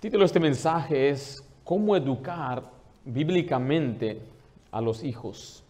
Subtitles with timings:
[0.00, 2.62] Título de este mensaje es ¿Cómo educar
[3.04, 4.20] bíblicamente
[4.70, 5.64] a los hijos?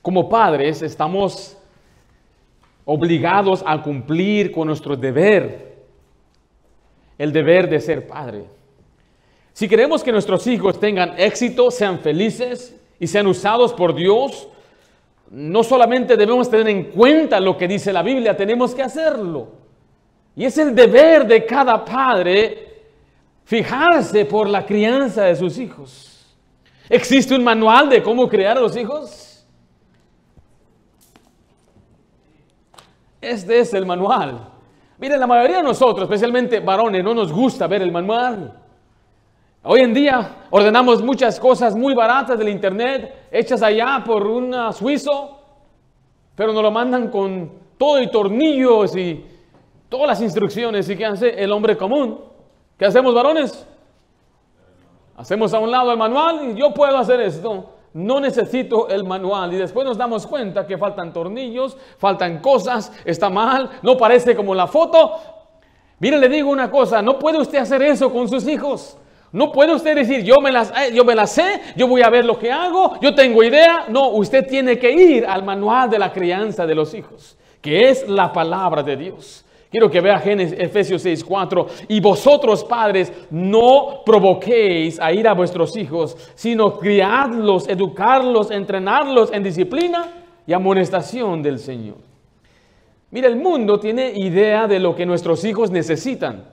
[0.00, 1.58] Como padres estamos
[2.86, 5.74] obligados a cumplir con nuestro deber,
[7.18, 8.44] el deber de ser padre.
[9.52, 14.48] Si queremos que nuestros hijos tengan éxito, sean felices y sean usados por Dios,
[15.30, 19.63] no solamente debemos tener en cuenta lo que dice la Biblia, tenemos que hacerlo.
[20.36, 22.82] Y es el deber de cada padre
[23.44, 26.34] fijarse por la crianza de sus hijos.
[26.88, 29.46] ¿Existe un manual de cómo criar a los hijos?
[33.20, 34.48] Este es el manual.
[34.98, 38.60] Miren, la mayoría de nosotros, especialmente varones, no nos gusta ver el manual.
[39.62, 45.40] Hoy en día ordenamos muchas cosas muy baratas del internet, hechas allá por un suizo,
[46.34, 49.24] pero nos lo mandan con todo y tornillos y
[49.88, 50.88] todas las instrucciones.
[50.88, 52.20] ¿Y qué hace el hombre común?
[52.78, 53.66] ¿Qué hacemos, varones?
[55.16, 57.70] Hacemos a un lado el manual y yo puedo hacer esto.
[57.92, 59.54] No necesito el manual.
[59.54, 64.54] Y después nos damos cuenta que faltan tornillos, faltan cosas, está mal, no parece como
[64.54, 65.20] la foto.
[66.00, 68.98] Mire, le digo una cosa, no puede usted hacer eso con sus hijos.
[69.30, 72.10] No puede usted decir, yo me, las, eh, yo me las sé, yo voy a
[72.10, 73.86] ver lo que hago, yo tengo idea.
[73.88, 78.08] No, usted tiene que ir al manual de la crianza de los hijos, que es
[78.08, 79.43] la palabra de Dios.
[79.74, 81.66] Quiero que vea Génesis, Efesios 6, 4.
[81.88, 89.42] Y vosotros, padres, no provoquéis a ir a vuestros hijos, sino criadlos, educarlos, entrenarlos en
[89.42, 90.06] disciplina
[90.46, 91.96] y amonestación del Señor.
[93.10, 96.44] Mira, el mundo tiene idea de lo que nuestros hijos necesitan.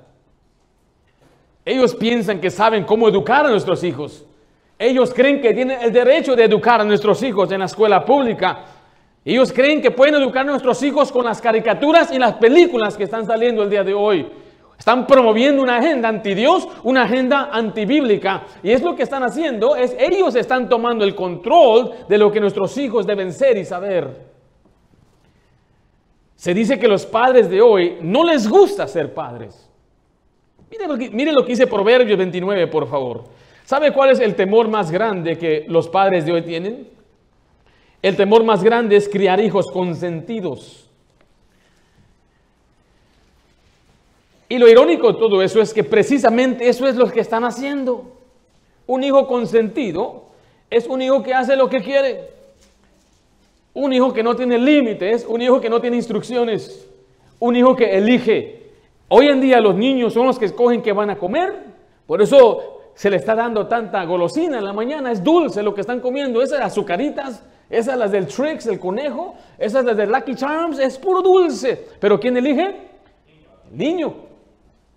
[1.63, 4.25] Ellos piensan que saben cómo educar a nuestros hijos.
[4.79, 8.65] Ellos creen que tienen el derecho de educar a nuestros hijos en la escuela pública.
[9.23, 13.03] Ellos creen que pueden educar a nuestros hijos con las caricaturas y las películas que
[13.03, 14.27] están saliendo el día de hoy.
[14.77, 18.45] Están promoviendo una agenda anti Dios, una agenda antibíblica.
[18.63, 22.39] Y es lo que están haciendo, es ellos están tomando el control de lo que
[22.39, 24.31] nuestros hijos deben ser y saber.
[26.35, 29.69] Se dice que los padres de hoy no les gusta ser padres.
[30.71, 33.25] Mire lo, que, dice Proverbios 29, por favor.
[33.65, 36.87] ¿Sabe cuál es el temor más grande que los padres de hoy tienen?
[38.01, 40.89] El temor más grande es criar hijos consentidos.
[44.49, 48.17] Y lo irónico de todo eso es que precisamente eso es lo que están haciendo.
[48.87, 50.25] Un hijo consentido
[50.69, 52.29] es un hijo que hace lo que quiere.
[53.73, 56.89] Un hijo que no tiene límites, un hijo que no tiene instrucciones,
[57.39, 58.61] un hijo que elige
[59.13, 61.53] Hoy en día los niños son los que escogen qué van a comer.
[62.07, 65.11] Por eso se le está dando tanta golosina en la mañana.
[65.11, 66.41] Es dulce lo que están comiendo.
[66.41, 71.21] Esas azucaritas, esas las del Trix, el conejo, esas las del Lucky Charms, es puro
[71.21, 71.87] dulce.
[71.99, 72.75] Pero ¿quién elige?
[73.71, 74.13] El niño.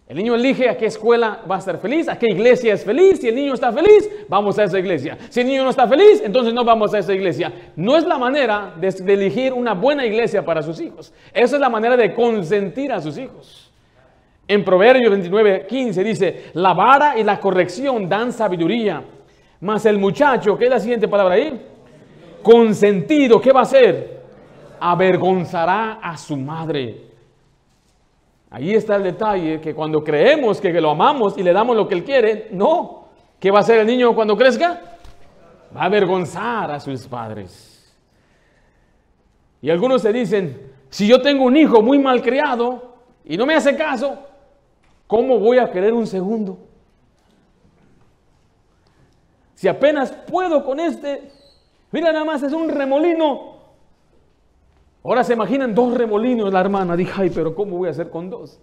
[0.07, 3.21] El niño elige a qué escuela va a estar feliz, a qué iglesia es feliz.
[3.21, 5.17] Si el niño está feliz, vamos a esa iglesia.
[5.31, 7.53] Si el niño no está feliz, entonces no vamos a esa iglesia.
[7.77, 11.15] No es la manera de, de elegir una buena iglesia para sus hijos.
[11.33, 13.73] Esa es la manera de consentir a sus hijos.
[14.47, 19.03] En Proverbios 29, 15 dice, la vara y la corrección dan sabiduría,
[19.61, 21.74] mas el muchacho, ¿qué es la siguiente palabra ahí?
[22.45, 24.23] Consentido, ¿qué va a hacer?
[24.79, 27.11] Avergonzará a su madre.
[28.51, 31.97] Ahí está el detalle, que cuando creemos que lo amamos y le damos lo que
[31.97, 33.09] él quiere, no.
[33.41, 34.81] ¿Qué va a hacer el niño cuando crezca?
[35.77, 37.93] Va a avergonzar a sus padres.
[39.61, 42.95] Y algunos se dicen, si yo tengo un hijo muy mal criado
[43.25, 44.19] y no me hace caso,
[45.07, 46.59] ¿Cómo voy a querer un segundo?
[49.55, 51.31] Si apenas puedo con este,
[51.95, 53.55] mira nada más, es un remolino.
[55.05, 58.29] Ahora se imaginan dos remolinos, la hermana dijo, ay, pero ¿cómo voy a hacer con
[58.29, 58.59] dos?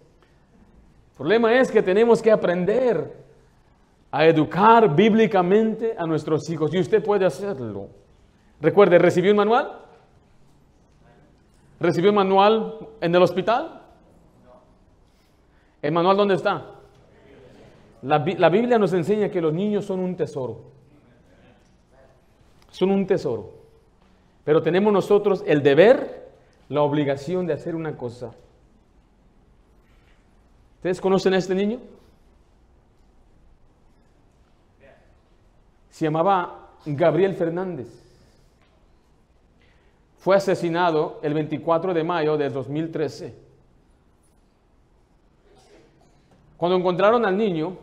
[1.11, 3.23] El problema es que tenemos que aprender
[4.11, 7.87] a educar bíblicamente a nuestros hijos y usted puede hacerlo.
[8.59, 9.79] Recuerde, ¿recibió un manual?
[11.79, 13.81] ¿Recibió un manual en el hospital?
[15.81, 16.65] ¿El manual dónde está?
[18.01, 20.70] La, Biblia nos enseña que los niños son un tesoro.
[22.71, 23.53] Son un tesoro.
[24.43, 26.31] Pero tenemos nosotros el deber,
[26.69, 28.31] la obligación de hacer una cosa.
[30.77, 31.79] ¿Ustedes conocen a este niño?
[35.91, 37.87] Se llamaba Gabriel Fernández.
[40.17, 43.51] Fue asesinado el 24 de mayo de 2013
[46.61, 47.75] Cuando encontraron al niño,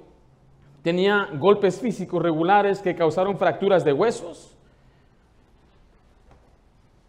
[0.85, 4.56] tenía golpes físicos regulares que causaron fracturas de huesos.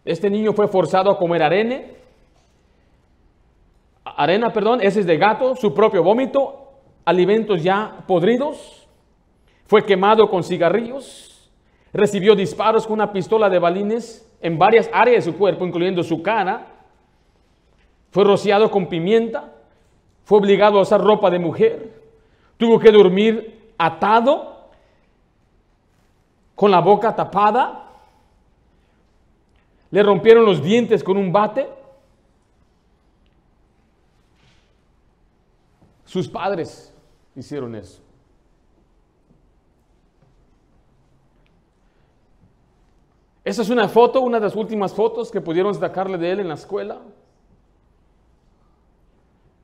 [0.06, 1.82] Este niño fue forzado a comer arena,
[4.04, 6.74] arena, perdón, ese es de gato, su propio vómito,
[7.06, 8.88] alimentos ya podridos,
[9.66, 11.50] fue quemado con cigarrillos,
[11.94, 16.22] recibió disparos con una pistola de balines en varias áreas de su cuerpo, incluyendo su
[16.22, 16.68] cara,
[18.12, 19.54] fue rociado con pimienta,
[20.24, 22.02] fue obligado a usar ropa de mujer,
[22.58, 24.60] tuvo que dormir atado,
[26.56, 27.89] con la boca tapada,
[29.92, 31.68] le rompieron los dientes con un bate.
[36.06, 36.94] Sus padres
[37.36, 38.02] hicieron eso.
[43.44, 46.50] Esa es una foto, una de las últimas fotos que pudieron sacarle de él en
[46.50, 47.00] la escuela.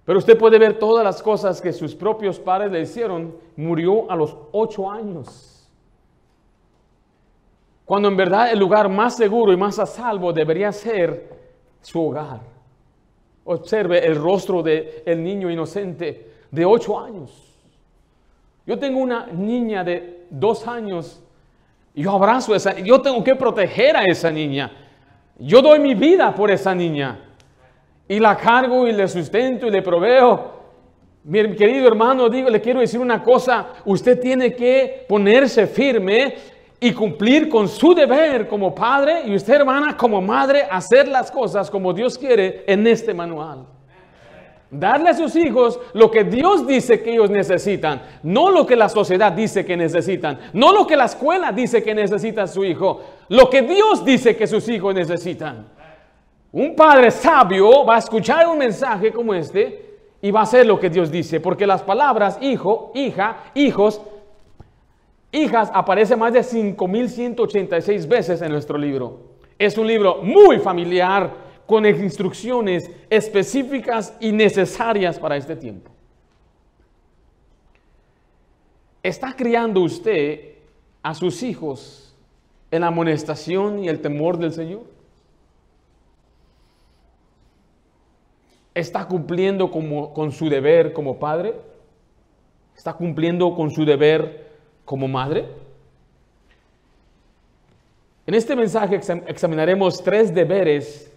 [0.06, 3.36] Pero usted puede ver todas las cosas que sus propios padres le hicieron.
[3.56, 5.55] Murió a los ocho años.
[7.86, 11.30] Cuando en verdad el lugar más seguro y más a salvo debería ser
[11.82, 12.42] su hogar.
[13.44, 17.54] Observe el rostro del el niño inocente de ocho años.
[18.66, 21.22] Yo tengo una niña de dos años.
[21.94, 24.72] Yo abrazo a esa, yo tengo que proteger a esa niña.
[25.38, 27.20] Yo doy mi vida por esa niña.
[28.08, 30.56] Y la cargo y le sustento y le proveo.
[31.24, 33.68] Mi querido hermano, digo, le quiero decir una cosa.
[33.86, 36.36] Usted tiene que ponerse firme
[36.80, 41.70] y cumplir con su deber como padre y usted hermana como madre, hacer las cosas
[41.70, 43.66] como Dios quiere en este manual.
[44.70, 48.90] Darle a sus hijos lo que Dios dice que ellos necesitan, no lo que la
[48.90, 53.50] sociedad dice que necesitan, no lo que la escuela dice que necesita su hijo, lo
[53.50, 55.68] que Dios dice que sus hijos necesitan.
[56.52, 59.86] Un padre sabio va a escuchar un mensaje como este
[60.22, 64.02] y va a hacer lo que Dios dice, porque las palabras hijo, hija, hijos
[65.36, 69.20] hijas aparece más de 5.186 veces en nuestro libro.
[69.60, 71.34] Es un libro muy familiar
[71.66, 75.92] con instrucciones específicas y necesarias para este tiempo.
[79.02, 80.56] ¿Está criando usted
[81.04, 82.16] a sus hijos
[82.72, 84.84] en la amonestación y el temor del Señor?
[88.74, 91.54] ¿Está cumpliendo con su deber como padre?
[92.76, 94.45] ¿Está cumpliendo con su deber
[94.86, 95.46] como madre?
[98.28, 101.12] En este mensaje examinaremos tres deberes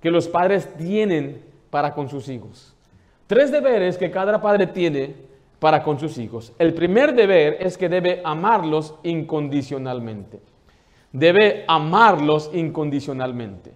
[0.00, 2.74] que los padres tienen para con sus hijos.
[3.26, 5.14] Tres deberes que cada padre tiene
[5.58, 6.52] para con sus hijos.
[6.58, 10.40] El primer deber es que debe amarlos incondicionalmente.
[11.10, 13.72] Debe amarlos incondicionalmente.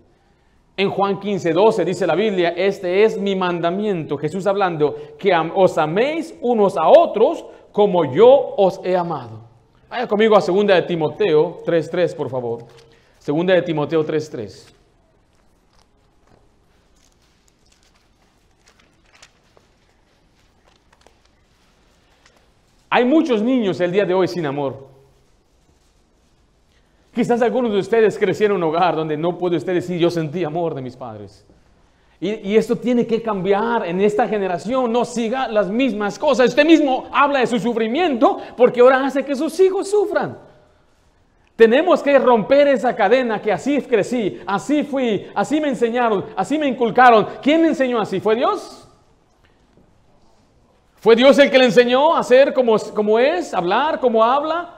[0.76, 5.76] En Juan 15, 12 dice la Biblia, este es mi mandamiento, Jesús hablando, que os
[5.76, 7.44] améis unos a otros
[7.78, 9.38] como yo os he amado.
[9.88, 12.64] Vaya conmigo a 2 de Timoteo 3.3, por favor.
[13.24, 14.74] 2 de Timoteo 3.3.
[22.90, 24.88] Hay muchos niños el día de hoy sin amor.
[27.14, 30.42] Quizás algunos de ustedes crecieron en un hogar donde no puede usted decir yo sentí
[30.42, 31.46] amor de mis padres.
[32.20, 34.90] Y, esto tiene que cambiar en esta generación.
[34.90, 36.48] No siga las mismas cosas.
[36.48, 40.36] Usted mismo habla de su sufrimiento porque ahora hace que sus hijos sufran.
[41.54, 46.68] Tenemos que romper esa cadena que así crecí, así fui, así me enseñaron, así me
[46.68, 47.26] inculcaron.
[47.42, 48.20] ¿Quién me enseñó así?
[48.20, 48.88] ¿Fue Dios?
[50.96, 54.77] ¿Fue Dios el que le enseñó a ser como, como es, hablar como habla?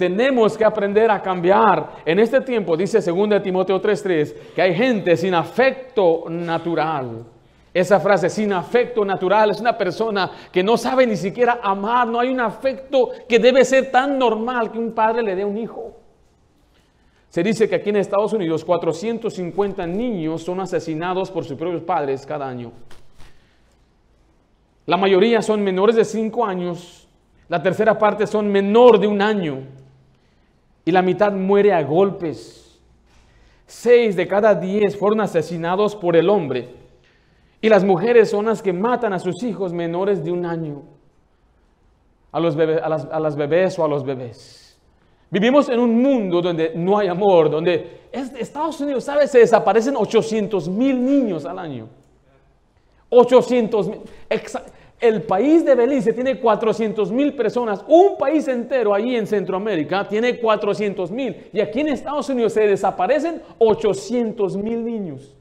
[0.00, 1.96] Tenemos que aprender a cambiar.
[2.06, 7.26] En este tiempo, dice 2 Timoteo 3:3, que hay gente sin afecto natural.
[7.74, 12.18] Esa frase, sin afecto natural, es una persona que no sabe ni siquiera amar, no
[12.18, 15.58] hay un afecto que debe ser tan normal que un padre le dé a un
[15.58, 15.92] hijo.
[17.28, 22.24] Se dice que aquí en Estados Unidos 450 niños son asesinados por sus propios padres
[22.24, 22.72] cada año.
[24.86, 27.06] La mayoría son menores de 5 años,
[27.50, 29.79] la tercera parte son menor de un año
[30.90, 32.76] y la mitad muere a golpes.
[33.64, 36.68] Seis de cada diez fueron asesinados por el hombre.
[37.60, 40.82] Y las mujeres son las que matan a sus hijos menores de un año.
[42.32, 44.80] A, los a, las, bebés o a los bebés.
[45.30, 49.30] Vivimos en un mundo donde no hay amor, donde Estados Unidos, ¿sabes?
[49.30, 51.86] Se desaparecen 800 mil niños al año.
[53.10, 54.00] 800 mil.
[55.00, 57.82] El país de Belice tiene 400 mil personas.
[57.88, 61.48] Un país entero ahí en Centroamérica tiene 400 mil.
[61.52, 65.34] Y aquí en Estados Unidos se desaparecen 800 mil niños.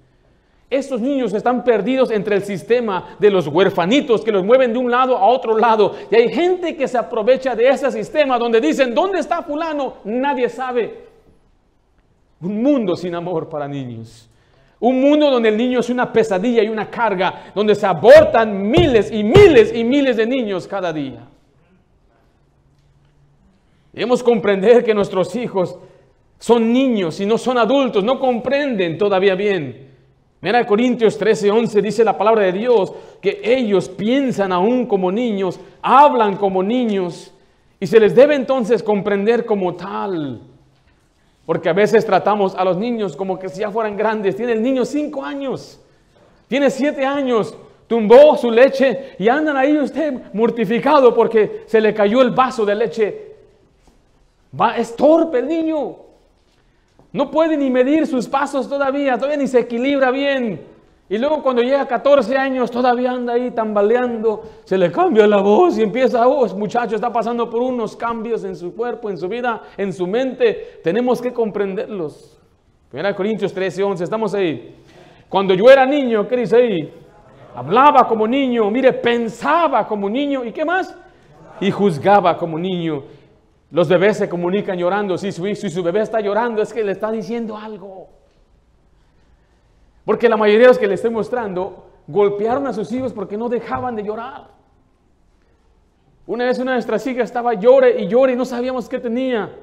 [0.70, 4.92] Estos niños están perdidos entre el sistema de los huerfanitos que los mueven de un
[4.92, 5.96] lado a otro lado.
[6.12, 9.96] Y hay gente que se aprovecha de ese sistema donde dicen, ¿dónde está fulano?
[10.06, 11.10] Nadie sabe.
[12.40, 14.29] Un mundo sin amor para niños.
[14.80, 19.12] Un mundo donde el niño es una pesadilla y una carga, donde se abortan miles
[19.12, 21.28] y miles y miles de niños cada día.
[23.92, 25.78] Debemos comprender que nuestros hijos
[26.38, 29.90] son niños y no son adultos, no comprenden todavía bien.
[30.42, 35.60] Mira Corintios 13, 11 dice la palabra de Dios que ellos piensan aún como niños,
[35.82, 37.34] hablan como niños
[37.78, 40.40] y se les debe entonces comprender como tal.
[41.50, 44.36] Porque a veces tratamos a los niños como que si ya fueran grandes.
[44.36, 45.80] Tiene el niño cinco años,
[46.48, 52.22] tiene siete años, tumbó su leche y andan ahí usted mortificado porque se le cayó
[52.22, 53.36] el vaso de leche.
[54.62, 55.96] Va, es torpe el niño.
[57.14, 60.64] No puede ni medir sus pasos todavía, todavía ni se equilibra bien.
[61.12, 65.42] Y luego cuando llega a 14 años todavía anda ahí tambaleando, se le cambia la
[65.42, 69.28] voz y empieza, oh, muchacho está pasando por unos cambios en su cuerpo, en su
[69.28, 70.80] vida, en su mente.
[70.84, 72.40] Tenemos que comprenderlos.
[72.94, 74.76] 1 Corintios 13, 11, estamos ahí.
[75.28, 76.94] Cuando yo era niño, ¿qué dice ahí?
[77.56, 80.46] Hablaba como niño, mire, pensaba como niño.
[80.46, 80.96] ¿Y qué más?
[81.60, 83.04] Y juzgaba como niño.
[83.72, 85.18] Los bebés se comunican llorando.
[85.18, 88.19] Si su, si su bebé está llorando es que le está diciendo algo.
[90.10, 93.48] Porque la mayoría de los que le estoy mostrando golpearon a sus hijos porque no
[93.48, 94.48] dejaban de llorar.
[96.26, 99.56] Una vez una de nuestras hijas estaba llore y llore y no sabíamos qué tenía.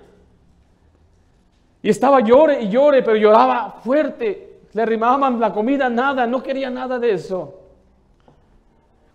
[1.83, 4.61] Y estaba llore y llore, pero lloraba fuerte.
[4.73, 7.63] Le arrimaban la comida, nada, no quería nada de eso.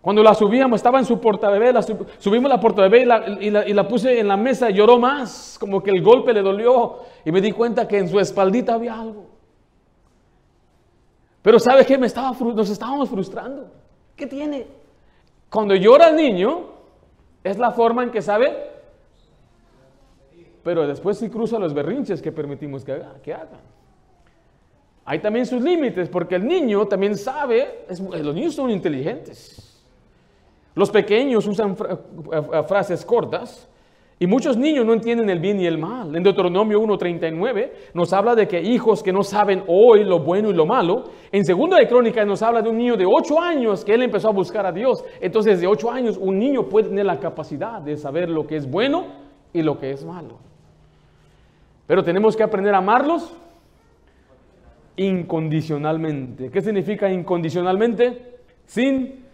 [0.02, 3.66] Cuando la subíamos, estaba en su portabebé, la subimos la portabebé y la, y, la,
[3.70, 7.32] y la puse en la mesa lloró más, como que el golpe le dolió y
[7.32, 9.31] me di cuenta que en su espaldita había algo.
[11.42, 11.98] Pero ¿sabe qué?
[11.98, 13.72] Me estaba, nos estábamos frustrando.
[14.16, 14.68] ¿Qué tiene?
[15.50, 16.66] Cuando llora el niño,
[17.44, 18.56] es la forma en que sabe,
[20.64, 23.60] pero después sí cruza los berrinches que permitimos que, haga, que hagan.
[25.06, 29.84] Hay también sus límites, porque el niño también sabe, los niños son inteligentes.
[30.76, 31.98] Los pequeños usan eh,
[32.32, 33.68] eh, frases cortas
[34.22, 36.16] y muchos niños no entienden el bien y el mal.
[36.16, 40.54] En Deuteronomio 1.39 nos habla de que hijos que no saben hoy lo bueno y
[40.54, 41.06] lo malo.
[41.32, 44.30] En Segunda de Crónicas nos habla de un niño de 8 años que él empezó
[44.30, 45.04] a buscar a Dios.
[45.22, 48.70] Entonces de 8 años un niño puede tener la capacidad de saber lo que es
[48.70, 49.08] bueno
[49.54, 50.38] y lo que es malo.
[51.88, 53.36] Pero tenemos que aprender a amarlos
[54.98, 56.52] incondicionalmente.
[56.52, 58.36] ¿Qué significa incondicionalmente?
[58.68, 59.26] Sin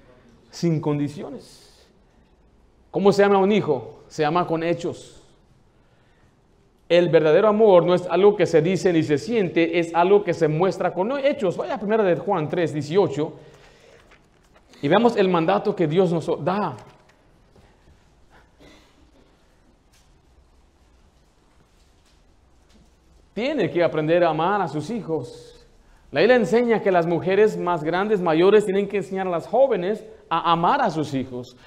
[0.50, 1.86] sin condiciones.
[2.89, 3.97] ¿Cómo se llama un hijo?
[4.08, 5.22] Se llama con hechos.
[6.90, 10.34] El verdadero amor no es algo que se dice ni se siente, es algo que
[10.34, 11.58] se muestra con hechos.
[11.58, 13.34] Vaya a de Juan 3, 18
[14.82, 16.78] y veamos el mandato que Dios nos da.
[23.34, 25.66] Tiene que aprender a amar a sus hijos.
[26.12, 30.04] La Biblia enseña que las mujeres más grandes, mayores, tienen que enseñar a las jóvenes
[30.30, 31.58] a amar a sus hijos.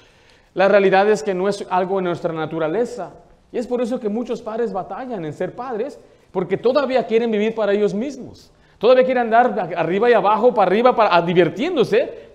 [0.53, 3.11] La realidad es que no es algo en nuestra naturaleza.
[3.51, 5.99] Y es por eso que muchos padres batallan en ser padres,
[6.31, 8.51] porque todavía quieren vivir para ellos mismos.
[8.77, 12.31] Todavía quieren andar arriba y abajo, para arriba, para, divirtiéndose,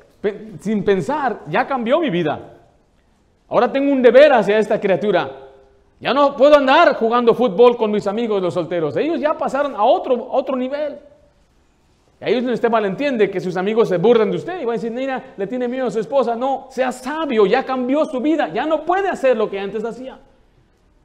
[0.61, 2.55] sin pensar, ya cambió mi vida.
[3.49, 5.31] Ahora tengo un deber hacia esta criatura.
[5.99, 8.97] Ya no puedo andar jugando fútbol con mis amigos los solteros.
[8.97, 10.99] Ellos ya pasaron a otro, otro nivel.
[12.21, 14.75] Y ahí es donde usted malentiende que sus amigos se burlan de usted y van
[14.75, 16.35] a decir, mira, le tiene miedo a su esposa.
[16.35, 20.19] No, sea sabio, ya cambió su vida, ya no puede hacer lo que antes hacía.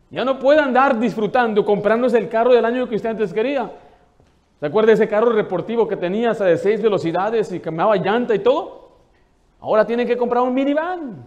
[0.10, 3.72] Ya no puede andar disfrutando, comprándose el carro del año que usted antes quería.
[4.60, 8.36] ¿Se acuerda de ese carro deportivo que tenía hasta de seis velocidades y cambiaba llanta
[8.36, 8.92] y todo?
[9.60, 11.24] Ahora tiene que comprar un minivan.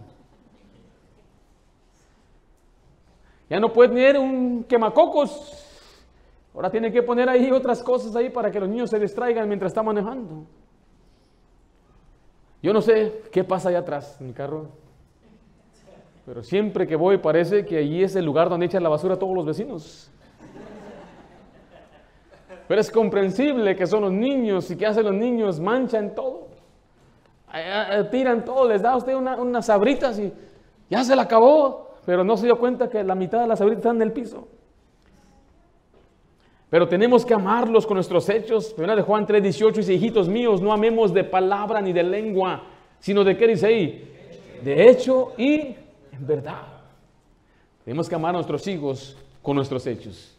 [3.49, 5.64] Ya no puede tener un quemacocos
[6.55, 9.71] Ahora tiene que poner ahí otras cosas ahí para que los niños se distraigan mientras
[9.71, 10.45] está manejando.
[12.63, 14.69] Yo no sé qué pasa allá atrás en mi carro.
[16.25, 19.19] Pero siempre que voy parece que allí es el lugar donde echan la basura a
[19.19, 20.09] todos los vecinos.
[22.67, 26.47] Pero es comprensible que son los niños y que hacen los niños, manchan todo.
[28.11, 30.33] Tiran todo, les da a usted unas sabritas y
[30.89, 31.97] ya se la acabó.
[32.05, 34.47] Pero no se dio cuenta que la mitad de las sabritas están en el piso.
[36.75, 38.73] Pero tenemos que amarlos con nuestros hechos.
[38.73, 42.63] Primera de Juan 3, 18 dice, hijitos míos, no amemos de palabra ni de lengua,
[42.99, 44.13] sino de qué dice ahí?
[44.61, 45.53] De hecho y
[46.11, 46.63] en verdad.
[47.85, 50.37] Tenemos que amar a nuestros hijos con nuestros hechos.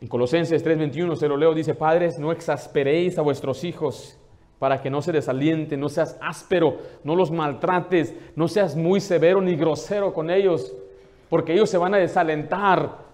[0.00, 4.18] En Colosenses 3:21 se lo leo, dice, padres, no exasperéis a vuestros hijos
[4.58, 9.40] para que no se desalienten, no seas áspero, no los maltrates, no seas muy severo
[9.40, 10.74] ni grosero con ellos,
[11.28, 13.11] porque ellos se van a desalentar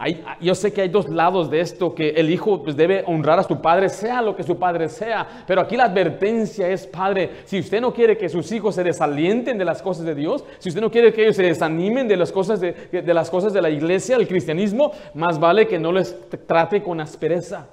[0.00, 3.40] Hay- yo sé que hay dos lados de esto, que el hijo pues, debe honrar
[3.40, 7.30] a su padre, sea lo que su padre sea, pero aquí la advertencia es, padre,
[7.46, 10.68] si usted no quiere que sus hijos se desalienten de las cosas de Dios, si
[10.68, 13.70] usted no quiere que ellos se desanimen de las cosas de, las cosas de la
[13.70, 17.66] iglesia, del cristianismo, más vale que no les trate con aspereza.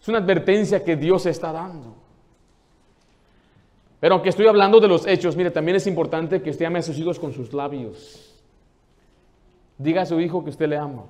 [0.00, 1.94] Es una advertencia que Dios está dando.
[4.00, 6.82] Pero aunque estoy hablando de los hechos, mire, también es importante que usted ame a
[6.82, 8.25] sus hijos con sus labios.
[9.78, 11.04] Diga a su hijo que usted le ama.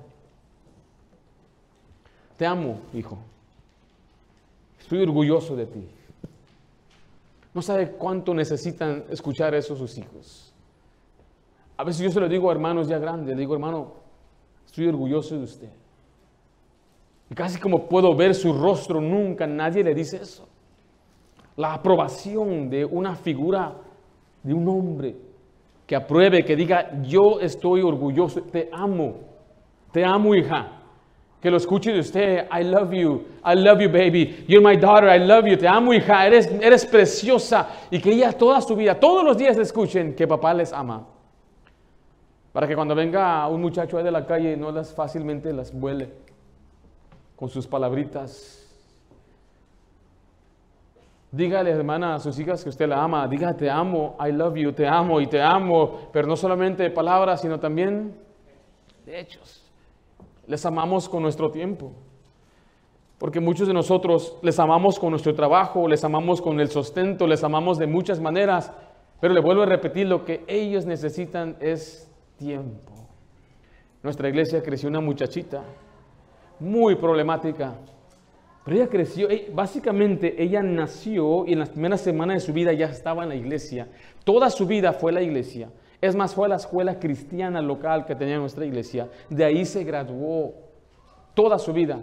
[2.37, 3.17] Te amo, hijo.
[4.79, 5.87] Estoy orgulloso de ti.
[7.53, 10.53] No sabe cuánto necesitan escuchar eso sus hijos.
[11.77, 13.93] A veces yo se lo digo a hermanos ya grandes, le digo, hermano,
[14.65, 15.69] estoy orgulloso de usted.
[17.29, 20.47] Y casi como puedo ver su rostro, nunca nadie le dice eso.
[21.55, 23.75] La aprobación de una figura,
[24.43, 25.26] de un hombre
[25.87, 29.21] que apruebe, que diga, yo estoy orgulloso, te amo,
[29.91, 30.73] te amo hija.
[31.41, 35.07] Que lo escuche de usted, I love you, I love you baby, you're my daughter,
[35.07, 37.69] I love you, te amo hija, eres, eres preciosa.
[37.89, 41.07] Y que ella toda su vida, todos los días escuchen que papá les ama.
[42.51, 46.11] Para que cuando venga un muchacho de la calle no las fácilmente las vuele
[47.35, 48.56] con sus palabritas.
[51.31, 53.27] Dígale, hermana, a sus hijas que usted la ama.
[53.27, 56.09] Diga, te amo, I love you, te amo y te amo.
[56.13, 58.15] Pero no solamente de palabras, sino también
[59.05, 59.63] de hechos.
[60.47, 61.91] Les amamos con nuestro tiempo.
[63.17, 67.43] Porque muchos de nosotros les amamos con nuestro trabajo, les amamos con el sustento, les
[67.43, 68.71] amamos de muchas maneras.
[69.19, 72.93] Pero le vuelvo a repetir, lo que ellos necesitan es tiempo.
[74.03, 75.63] Nuestra iglesia creció una muchachita
[76.59, 77.75] muy problemática.
[78.67, 82.73] Pero ella creció, eh, básicamente ella nació y en las primeras semanas de su vida
[82.73, 83.87] ya estaba en la iglesia.
[84.25, 85.69] Toda su vida fue la iglesia.
[86.01, 89.07] Es más, fue a la escuela cristiana local que tenía nuestra iglesia.
[89.29, 90.53] De ahí se graduó
[91.33, 92.01] toda su vida.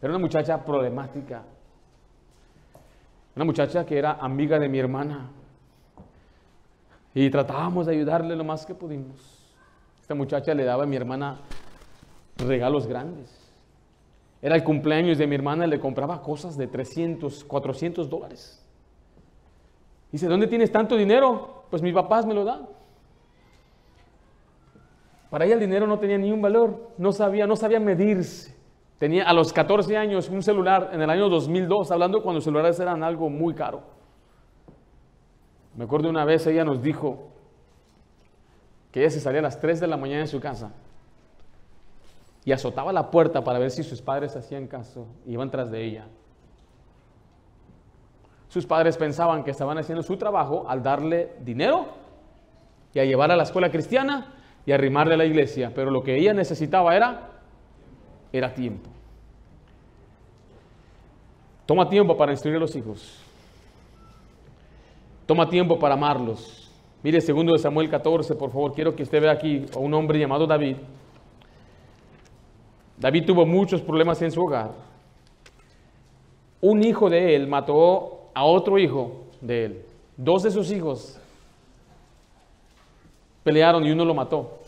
[0.00, 1.42] Era una muchacha problemática.
[3.34, 5.28] Una muchacha que era amiga de mi hermana.
[7.14, 9.44] Y tratábamos de ayudarle lo más que pudimos.
[10.00, 11.40] Esta muchacha le daba a mi hermana
[12.36, 13.45] regalos grandes.
[14.42, 18.62] Era el cumpleaños de mi hermana y le compraba cosas de 300, 400 dólares.
[20.12, 21.64] Dice, ¿dónde tienes tanto dinero?
[21.70, 22.68] Pues mis papás me lo dan.
[25.30, 28.54] Para ella el dinero no tenía ni un valor, no sabía, no sabía medirse.
[28.98, 32.78] Tenía a los 14 años un celular en el año 2002, hablando cuando los celulares
[32.80, 33.82] eran algo muy caro.
[35.76, 37.30] Me acuerdo una vez ella nos dijo
[38.90, 40.72] que ella se salía a las 3 de la mañana de su casa
[42.46, 45.84] y azotaba la puerta para ver si sus padres hacían caso y iban tras de
[45.84, 46.06] ella.
[48.48, 51.88] Sus padres pensaban que estaban haciendo su trabajo al darle dinero
[52.94, 54.32] y a llevar a la escuela cristiana
[54.64, 57.32] y arrimarle a la iglesia, pero lo que ella necesitaba era
[58.32, 58.90] era tiempo.
[61.66, 63.20] Toma tiempo para instruir a los hijos.
[65.26, 66.70] Toma tiempo para amarlos.
[67.02, 70.20] Mire, segundo de Samuel 14, por favor, quiero que usted vea aquí a un hombre
[70.20, 70.76] llamado David.
[72.98, 74.70] David tuvo muchos problemas en su hogar.
[76.60, 79.84] Un hijo de él mató a otro hijo de él.
[80.16, 81.18] Dos de sus hijos
[83.42, 84.58] pelearon y uno lo mató.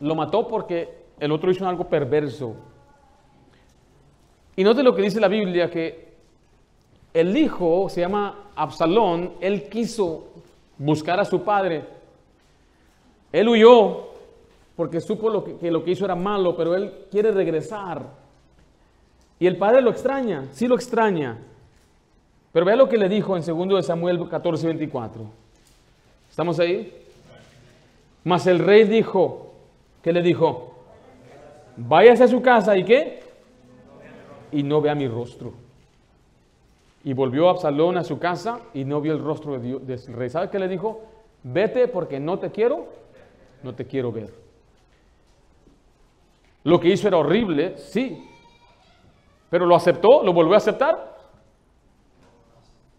[0.00, 2.54] Lo mató porque el otro hizo algo perverso.
[4.54, 6.14] Y note lo que dice la Biblia, que
[7.12, 10.28] el hijo se llama Absalón, él quiso
[10.78, 11.84] buscar a su padre.
[13.32, 14.08] Él huyó
[14.76, 18.02] porque supo lo que, lo que hizo era malo, pero él quiere regresar.
[19.40, 21.38] Y el padre lo extraña, sí lo extraña.
[22.52, 25.22] Pero vea lo que le dijo en 2 de Samuel 14, 24.
[26.30, 26.92] ¿Estamos ahí?
[28.24, 29.54] Mas el rey dijo,
[30.02, 30.74] ¿qué le dijo?
[31.76, 33.22] Váyase a su casa y qué?
[34.52, 35.52] Y no vea mi rostro.
[37.04, 40.28] Y volvió Absalón a su casa y no vio el rostro de Dios, del rey.
[40.28, 41.02] ¿Sabe qué le dijo?
[41.42, 42.86] Vete porque no te quiero,
[43.62, 44.45] no te quiero ver.
[46.66, 48.24] Lo que hizo era horrible, sí.
[49.48, 51.16] Pero lo aceptó, lo volvió a aceptar.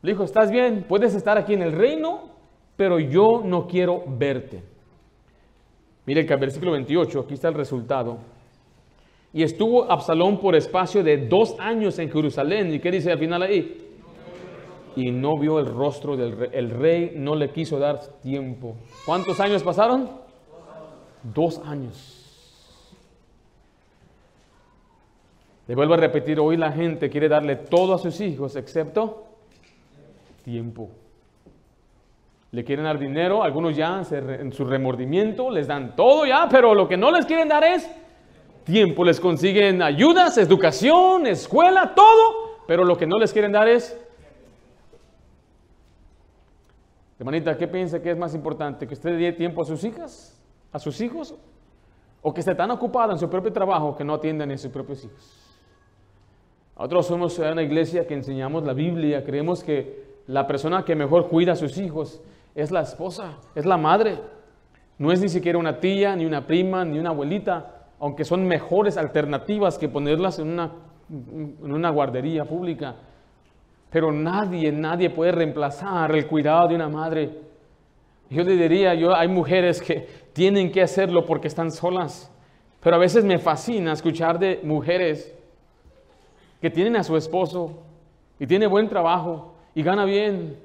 [0.02, 2.30] Le dijo, estás bien, puedes estar aquí en el reino,
[2.78, 4.64] pero yo no quiero verte.
[6.06, 8.20] Mire el versículo 28, aquí está el resultado.
[9.34, 12.74] Y estuvo Absalón por espacio de dos años en Jerusalén.
[12.74, 13.86] ¿Y qué dice al final ahí?
[14.96, 16.50] Y no vio el rostro del rey.
[16.54, 18.78] El rey no le quiso dar tiempo.
[19.06, 20.10] ¿Cuántos años pasaron?
[21.22, 22.17] Dos años.
[25.68, 29.26] Le vuelvo a repetir, hoy la gente quiere darle todo a sus hijos excepto
[30.44, 30.90] tiempo.
[32.52, 36.88] Le quieren dar dinero, algunos ya en su remordimiento les dan todo ya, pero lo
[36.88, 37.90] que no les quieren dar es
[38.64, 44.00] tiempo, les consiguen ayudas, educación, escuela, todo, pero lo que no les quieren dar es...
[47.20, 48.88] Hermanita, ¿qué piensa que es más importante?
[48.88, 50.40] ¿Que usted dé tiempo a sus hijas?
[50.72, 51.36] ¿A sus hijos?
[52.22, 55.04] ¿O que esté tan ocupada en su propio trabajo que no atiendan a sus propios
[55.04, 55.47] hijos?
[56.78, 61.54] Nosotros somos una iglesia que enseñamos la Biblia, creemos que la persona que mejor cuida
[61.54, 62.22] a sus hijos
[62.54, 64.20] es la esposa, es la madre.
[65.00, 68.96] No es ni siquiera una tía, ni una prima, ni una abuelita, aunque son mejores
[68.96, 70.72] alternativas que ponerlas en una,
[71.10, 72.96] en una guardería pública.
[73.90, 77.32] Pero nadie, nadie puede reemplazar el cuidado de una madre.
[78.30, 82.32] Yo le diría, yo hay mujeres que tienen que hacerlo porque están solas,
[82.82, 85.34] pero a veces me fascina escuchar de mujeres
[86.62, 87.84] que tienen a su esposo
[88.40, 90.58] y tiene buen trabajo y gana bien,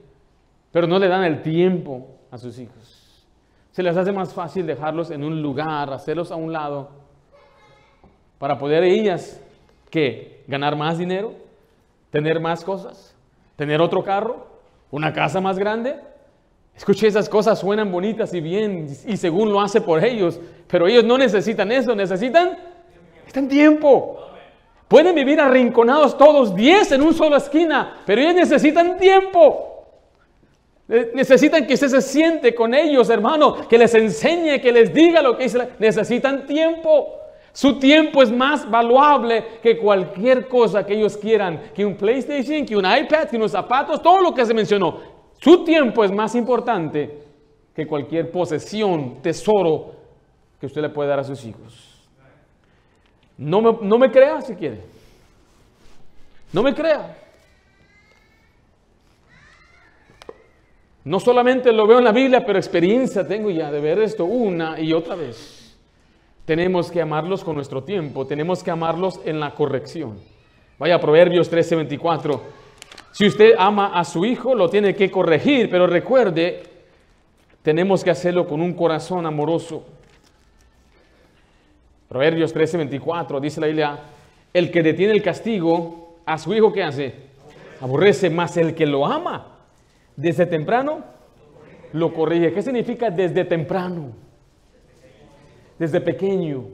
[0.70, 3.26] pero no le dan el tiempo a sus hijos.
[3.72, 6.90] Se les hace más fácil dejarlos en un lugar, hacerlos a un lado,
[8.38, 9.40] para poder ellas,
[9.90, 10.42] ¿qué?
[10.48, 11.33] Ganar más dinero,
[12.11, 13.14] tener más cosas,
[13.57, 14.46] tener otro carro,
[14.90, 15.96] una casa más grande.
[16.76, 21.05] Escuche, esas cosas suenan bonitas y bien, y según lo hace por ellos, pero ellos
[21.05, 22.59] no necesitan eso, necesitan,
[23.16, 24.21] necesitan tiempo.
[24.92, 29.87] Pueden vivir arrinconados todos, 10 en una sola esquina, pero ellos necesitan tiempo.
[31.14, 35.35] Necesitan que usted se siente con ellos, hermano, que les enseñe, que les diga lo
[35.35, 35.66] que dice.
[35.78, 37.09] Necesitan tiempo.
[37.52, 42.76] Su tiempo es más valuable que cualquier cosa que ellos quieran, que un PlayStation, que
[42.76, 44.98] un iPad, que unos zapatos, todo lo que se mencionó.
[45.40, 47.18] Su tiempo es más importante
[47.74, 49.92] que cualquier posesión, tesoro
[50.61, 51.91] que usted le puede dar a sus hijos.
[53.42, 54.81] No me, no me crea si quiere.
[56.52, 57.16] No me crea.
[61.05, 64.78] No solamente lo veo en la Biblia, pero experiencia tengo ya de ver esto una
[64.78, 65.76] y otra vez.
[66.44, 70.20] Tenemos que amarlos con nuestro tiempo, tenemos que amarlos en la corrección.
[70.78, 72.40] Vaya Proverbios 13:24.
[73.11, 76.62] Si usted ama a su hijo, lo tiene que corregir, pero recuerde,
[77.62, 79.85] tenemos que hacerlo con un corazón amoroso.
[82.12, 83.98] Proverbios 13, 24, dice la Biblia,
[84.53, 87.14] el que detiene el castigo a su hijo, ¿qué hace?
[87.81, 89.53] Aborrece, más el que lo ama
[90.14, 91.05] desde temprano
[91.94, 92.53] lo corrige.
[92.53, 94.12] ¿Qué significa desde temprano?
[95.79, 96.64] Desde pequeño.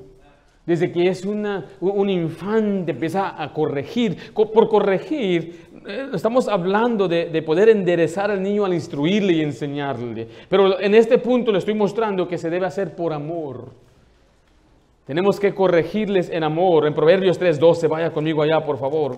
[0.66, 4.32] Desde que es una, un infante empieza a corregir.
[4.34, 10.26] Por corregir, eh, estamos hablando de, de, poder enderezar al niño al instruirle y enseñarle.
[10.48, 13.87] Pero en este punto le estoy mostrando que se debe hacer por amor.
[15.08, 16.86] Tenemos que corregirles en amor.
[16.86, 19.16] En Proverbios 3:12, vaya conmigo allá, por favor.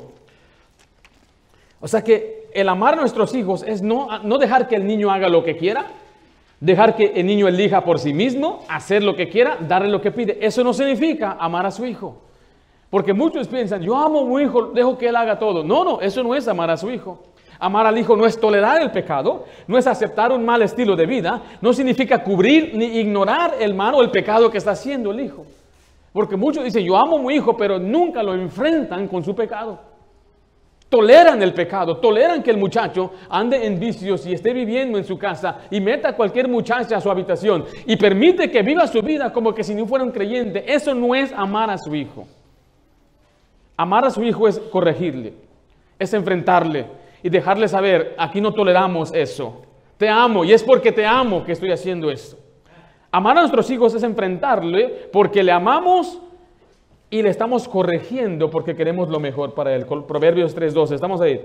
[1.81, 5.11] O sea que el amar a nuestros hijos es no, no dejar que el niño
[5.11, 5.87] haga lo que quiera,
[6.61, 10.13] dejar que el niño elija por sí mismo, hacer lo que quiera, darle lo que
[10.13, 10.39] pide.
[10.41, 12.23] Eso no significa amar a su hijo.
[12.89, 15.65] Porque muchos piensan, yo amo a mi hijo, dejo que él haga todo.
[15.65, 17.21] No, no, eso no es amar a su hijo.
[17.59, 21.07] Amar al hijo no es tolerar el pecado, no es aceptar un mal estilo de
[21.07, 25.19] vida, no significa cubrir ni ignorar el mal o el pecado que está haciendo el
[25.19, 25.45] hijo.
[26.13, 29.79] Porque muchos dicen, yo amo a mi hijo, pero nunca lo enfrentan con su pecado.
[30.89, 35.17] Toleran el pecado, toleran que el muchacho ande en vicios y esté viviendo en su
[35.17, 39.33] casa y meta a cualquier muchacha a su habitación y permite que viva su vida
[39.33, 40.65] como que si no fuera un creyente.
[40.67, 42.27] Eso no es amar a su hijo.
[43.77, 45.35] Amar a su hijo es corregirle,
[45.97, 46.87] es enfrentarle
[47.23, 49.63] y dejarle saber, aquí no toleramos eso.
[49.97, 52.37] Te amo y es porque te amo que estoy haciendo esto.
[53.13, 56.21] Amar a nuestros hijos es enfrentarle porque le amamos
[57.11, 59.85] y le estamos corrigiendo porque queremos lo mejor para él.
[59.85, 61.41] Proverbios 3.12, estamos ahí.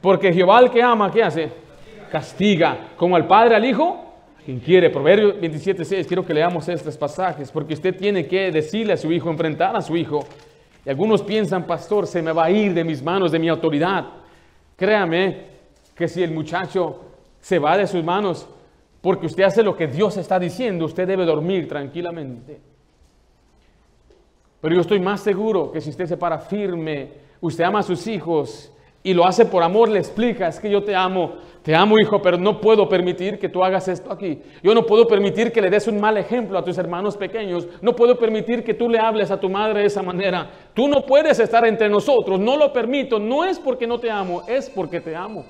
[0.00, 1.50] Porque Jehová al que ama, ¿qué hace?
[2.10, 2.88] Castiga.
[2.96, 4.04] Como al padre al hijo,
[4.44, 4.90] quien quiere.
[4.90, 9.30] Proverbios 27.6, quiero que leamos estos pasajes porque usted tiene que decirle a su hijo,
[9.30, 10.26] enfrentar a su hijo.
[10.84, 14.04] Y algunos piensan, pastor, se me va a ir de mis manos, de mi autoridad.
[14.76, 15.54] Créame
[15.94, 17.00] que si el muchacho
[17.40, 18.48] se va de sus manos,
[19.04, 22.58] porque usted hace lo que Dios está diciendo, usted debe dormir tranquilamente.
[24.62, 27.10] Pero yo estoy más seguro que si usted se para firme,
[27.42, 30.82] usted ama a sus hijos y lo hace por amor, le explica, es que yo
[30.82, 34.40] te amo, te amo hijo, pero no puedo permitir que tú hagas esto aquí.
[34.62, 37.68] Yo no puedo permitir que le des un mal ejemplo a tus hermanos pequeños.
[37.82, 40.50] No puedo permitir que tú le hables a tu madre de esa manera.
[40.72, 43.18] Tú no puedes estar entre nosotros, no lo permito.
[43.18, 45.44] No es porque no te amo, es porque te amo.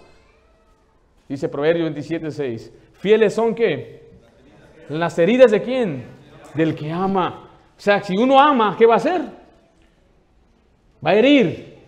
[1.29, 2.73] Dice Proverbio 27, 6.
[3.05, 4.01] Fieles son que
[4.89, 6.07] las heridas de quién?
[6.55, 7.51] Del que ama.
[7.77, 9.21] O sea, si uno ama, ¿qué va a hacer?
[11.07, 11.81] Va a herir.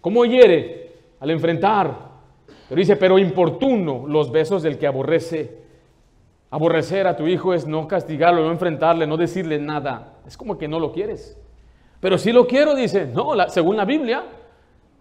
[0.00, 0.94] ¿Cómo hiere?
[1.20, 1.94] Al enfrentar.
[2.70, 5.58] Pero dice, pero importuno los besos del que aborrece.
[6.50, 10.20] Aborrecer a tu hijo es no castigarlo, no enfrentarle, no decirle nada.
[10.26, 11.38] Es como que no lo quieres.
[12.00, 14.24] Pero si lo quiero, dice, no, según la Biblia,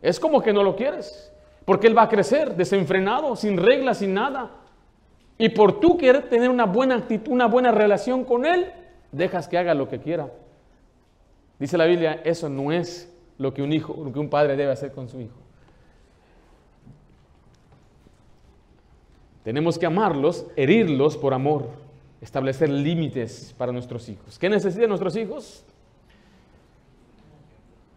[0.01, 1.31] es como que no lo quieres.
[1.63, 4.57] Porque él va a crecer desenfrenado, sin reglas, sin nada.
[5.41, 8.67] Y por tú querer tener una buena actitud, una buena relación con él,
[9.11, 10.29] dejas que haga lo que quiera.
[11.57, 14.71] Dice la Biblia, eso no es lo que un hijo, lo que un padre debe
[14.71, 15.35] hacer con su hijo.
[19.43, 21.69] Tenemos que amarlos, herirlos por amor,
[22.21, 24.37] establecer límites para nuestros hijos.
[24.37, 25.65] ¿Qué necesitan nuestros hijos?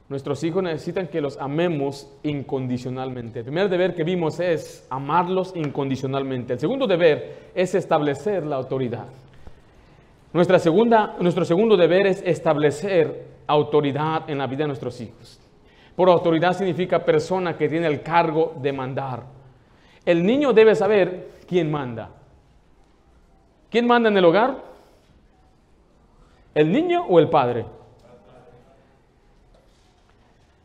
[0.08, 3.38] Nuestros hijos necesitan que los amemos incondicionalmente.
[3.38, 6.52] El primer deber que vimos es amarlos incondicionalmente.
[6.52, 9.06] El segundo deber es establecer la autoridad.
[10.34, 15.40] Nuestra segunda, nuestro segundo deber es establecer autoridad en la vida de nuestros hijos.
[15.96, 19.22] Por autoridad significa persona que tiene el cargo de mandar.
[20.04, 22.10] El niño debe saber quién manda.
[23.70, 24.62] ¿Quién manda en el hogar?
[26.54, 27.64] ¿El niño o el padre?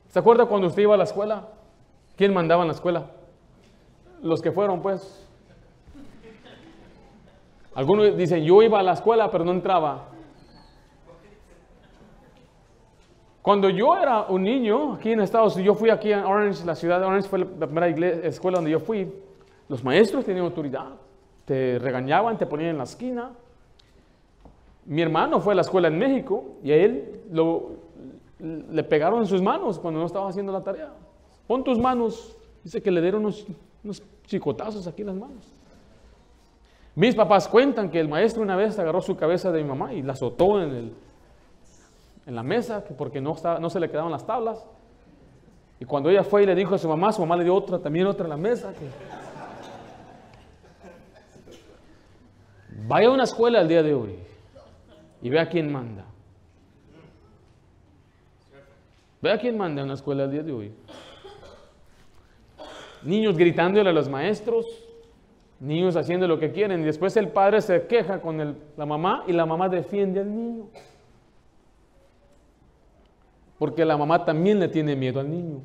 [0.09, 1.47] ¿Se acuerda cuando usted iba a la escuela?
[2.15, 3.05] ¿Quién mandaba en la escuela?
[4.21, 5.27] Los que fueron, pues.
[7.75, 10.07] Algunos dicen, yo iba a la escuela, pero no entraba.
[13.41, 16.75] Cuando yo era un niño aquí en Estados Unidos, yo fui aquí en Orange, la
[16.75, 17.87] ciudad de Orange fue la primera
[18.27, 19.11] escuela donde yo fui.
[19.69, 20.87] Los maestros tenían autoridad,
[21.45, 23.31] te regañaban, te ponían en la esquina.
[24.85, 27.78] Mi hermano fue a la escuela en México y a él lo,
[28.39, 30.93] le pegaron en sus manos cuando no estaba haciendo la tarea.
[31.47, 32.35] Pon tus manos.
[32.63, 35.53] Dice que le dieron unos, chicotazos aquí en las manos.
[36.95, 40.01] Mis papás cuentan que el maestro una vez agarró su cabeza de mi mamá y
[40.01, 40.93] la azotó en, el,
[42.25, 44.65] en la mesa porque no, estaba, no se le quedaban las tablas.
[45.79, 47.79] Y cuando ella fue y le dijo a su mamá, su mamá le dio otra,
[47.79, 48.73] también otra en la mesa.
[52.87, 54.19] Vaya a una escuela el día de hoy
[55.21, 56.08] y vea quién manda.
[59.21, 60.71] Vea quién manda a una escuela el día de hoy.
[63.03, 64.65] Niños gritándole a los maestros,
[65.59, 69.33] niños haciendo lo que quieren, y después el padre se queja con la mamá y
[69.33, 70.65] la mamá defiende al niño.
[73.57, 75.59] Porque la mamá también le tiene miedo al niño.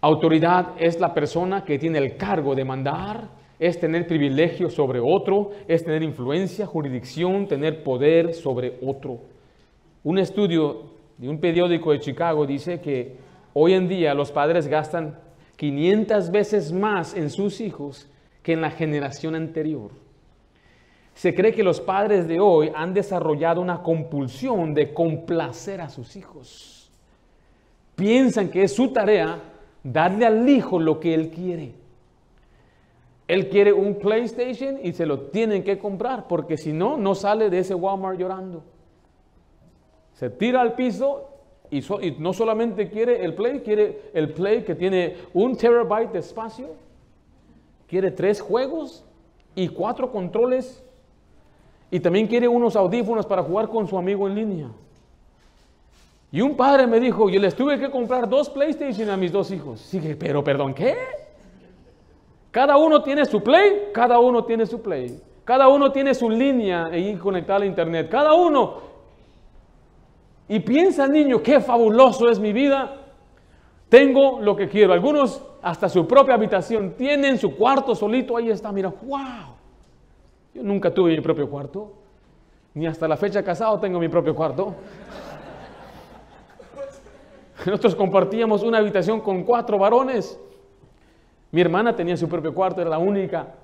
[0.00, 5.50] Autoridad es la persona que tiene el cargo de mandar, es tener privilegio sobre otro,
[5.66, 9.33] es tener influencia, jurisdicción, tener poder sobre otro.
[10.04, 10.82] Un estudio
[11.16, 13.16] de un periódico de Chicago dice que
[13.54, 15.18] hoy en día los padres gastan
[15.56, 18.06] 500 veces más en sus hijos
[18.42, 19.92] que en la generación anterior.
[21.14, 26.16] Se cree que los padres de hoy han desarrollado una compulsión de complacer a sus
[26.16, 26.90] hijos.
[27.96, 29.40] Piensan que es su tarea
[29.82, 31.72] darle al hijo lo que él quiere.
[33.26, 37.48] Él quiere un PlayStation y se lo tienen que comprar, porque si no, no sale
[37.48, 38.73] de ese Walmart llorando.
[40.14, 41.28] Se tira al piso
[41.70, 41.82] y,
[42.18, 46.68] no solamente quiere el Play, quiere el Play que tiene un terabyte de espacio,
[47.88, 49.04] quiere tres juegos
[49.54, 50.82] y cuatro controles
[51.90, 54.68] y también quiere unos audífonos para jugar con su amigo en línea.
[56.32, 59.52] Y un padre me dijo, yo les tuve que comprar dos PlayStation a mis dos
[59.52, 59.80] hijos.
[59.80, 60.96] Sigue, pero perdón, ¿qué?
[62.50, 65.20] Cada uno tiene su Play, cada uno tiene su Play.
[65.44, 68.08] Cada uno tiene su línea ahí conectada a internet.
[68.08, 68.93] Cada uno.
[70.48, 72.96] Y piensa, niño, qué fabuloso es mi vida.
[73.88, 74.92] Tengo lo que quiero.
[74.92, 78.36] Algunos hasta su propia habitación tienen su cuarto solito.
[78.36, 79.54] Ahí está, mira, wow.
[80.52, 81.92] Yo nunca tuve mi propio cuarto.
[82.74, 84.74] Ni hasta la fecha casado tengo mi propio cuarto.
[87.64, 90.38] Nosotros compartíamos una habitación con cuatro varones.
[91.50, 93.54] Mi hermana tenía su propio cuarto, era la única.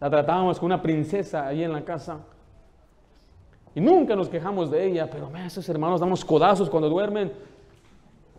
[0.00, 2.18] La tratábamos como una princesa ahí en la casa.
[3.76, 7.30] Y nunca nos quejamos de ella, pero esos hermanos damos codazos cuando duermen,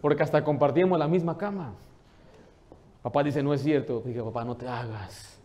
[0.01, 1.75] porque hasta compartíamos la misma cama.
[3.03, 4.01] Papá dice, no es cierto.
[4.03, 5.39] Dije, papá, no te hagas.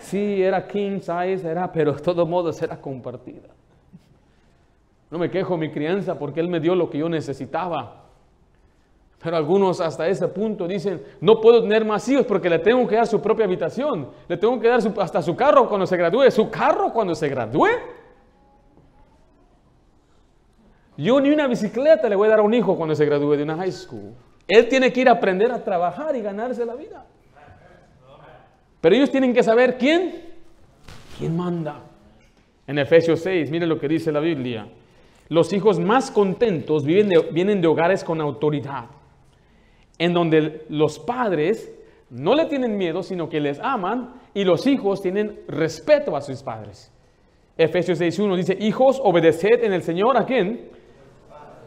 [0.00, 3.48] Sí, era king size, era, pero de todos modos era compartida.
[5.10, 8.04] No me quejo mi crianza porque él me dio lo que yo necesitaba.
[9.22, 12.96] Pero algunos hasta ese punto dicen, no puedo tener más hijos porque le tengo que
[12.96, 16.50] dar su propia habitación, le tengo que dar hasta su carro cuando se gradúe, su
[16.50, 17.70] carro cuando se gradúe.
[20.96, 23.42] Yo ni una bicicleta le voy a dar a un hijo cuando se gradúe de
[23.42, 24.14] una high school.
[24.48, 27.04] Él tiene que ir a aprender a trabajar y ganarse la vida.
[28.80, 30.14] Pero ellos tienen que saber quién,
[31.18, 31.80] quién manda.
[32.66, 34.68] En Efesios 6, miren lo que dice la Biblia.
[35.28, 38.86] Los hijos más contentos vienen de hogares con autoridad
[39.98, 41.72] en donde los padres
[42.10, 46.42] no le tienen miedo, sino que les aman y los hijos tienen respeto a sus
[46.42, 46.92] padres.
[47.56, 50.16] Efesios 6.1 dice, hijos, obedeced en el Señor.
[50.16, 50.68] ¿A quién?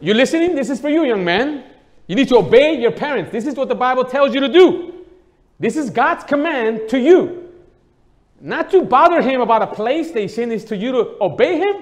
[0.02, 0.56] You listening?
[0.56, 1.64] This is for you, young man.
[2.08, 3.32] You need to obey your parents.
[3.32, 4.94] This is what the Bible tells you to do.
[5.60, 7.50] This is God's command to you.
[8.40, 11.76] Not to bother him about a PlayStation, is to you to obey him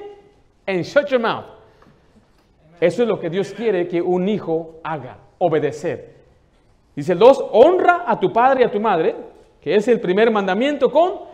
[0.65, 1.45] and shut your mouth.
[2.81, 6.15] Eso es lo que Dios quiere que un hijo haga, obedecer.
[6.95, 9.15] Dice 2, honra a tu padre y a tu madre,
[9.61, 11.27] que es el primer mandamiento con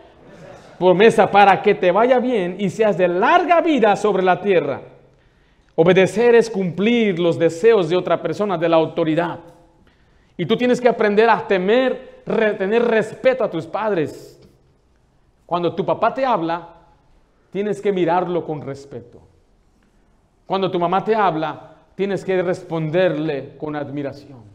[0.78, 4.93] promesa para que te vaya bien y seas de larga vida sobre la tierra.
[5.76, 9.40] Obedecer es cumplir los deseos de otra persona, de la autoridad.
[10.36, 14.40] Y tú tienes que aprender a temer, tener respeto a tus padres.
[15.46, 16.68] Cuando tu papá te habla,
[17.50, 19.20] tienes que mirarlo con respeto.
[20.46, 24.54] Cuando tu mamá te habla, tienes que responderle con admiración.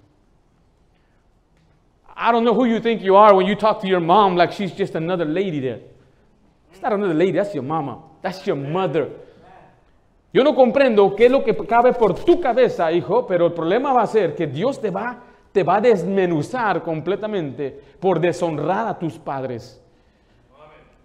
[2.16, 4.52] I don't know who you think you are when you talk to your mom like
[4.52, 5.80] she's just another lady there.
[6.72, 8.00] It's not another lady, that's your mama.
[8.22, 9.10] That's your mother.
[10.32, 13.94] Yo no comprendo qué es lo que cabe por tu cabeza, hijo, pero el problema
[13.94, 19.00] va a ser que Dios te va, te va a desmenuzar completamente por deshonrar a
[19.00, 19.82] tus padres.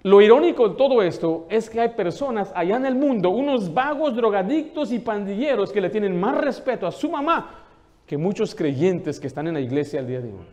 [0.02, 4.14] Lo irónico de todo esto es que hay personas allá en el mundo, unos vagos,
[4.14, 7.62] drogadictos y pandilleros que le tienen más respeto a su mamá
[8.06, 10.46] que muchos creyentes que están en la iglesia al día de hoy.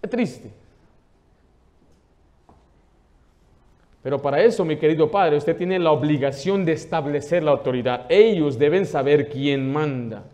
[0.00, 0.52] Es triste.
[4.08, 8.06] Pero para eso, mi querido padre, usted tiene la obligación de establecer la autoridad.
[8.08, 10.24] Ellos deben saber quién manda.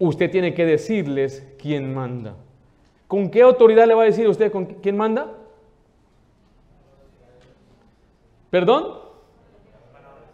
[0.00, 2.34] Usted tiene que decirles quién manda.
[3.06, 5.32] ¿Con qué autoridad le va a decir usted con quién manda?
[8.50, 8.94] ¿Perdón?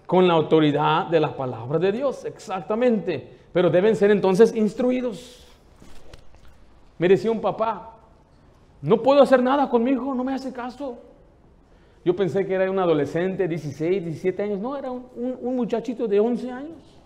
[0.07, 3.29] Con la autoridad de la palabra de Dios, exactamente.
[3.53, 5.46] Pero deben ser entonces instruidos.
[6.96, 7.98] Me decía un papá,
[8.81, 10.98] no puedo hacer nada conmigo, no me hace caso.
[12.04, 14.58] Yo pensé que era un adolescente, 16, 17 años.
[14.60, 17.00] No, era un, muchachito de 11 años.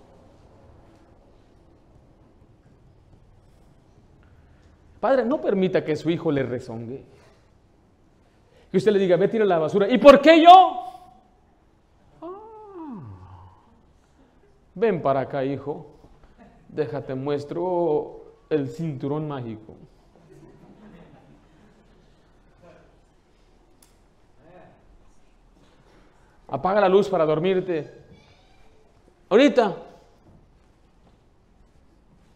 [4.98, 7.04] Padre, no permita que su hijo le rezongue.
[8.72, 9.88] Que usted le diga, ve, tira la basura.
[9.88, 10.84] ¿Y por qué yo?
[14.74, 15.86] Ven para acá, hijo.
[16.68, 19.76] Déjate muestro el cinturón mágico.
[26.48, 27.92] Apaga la luz para dormirte.
[29.28, 29.76] Ahorita.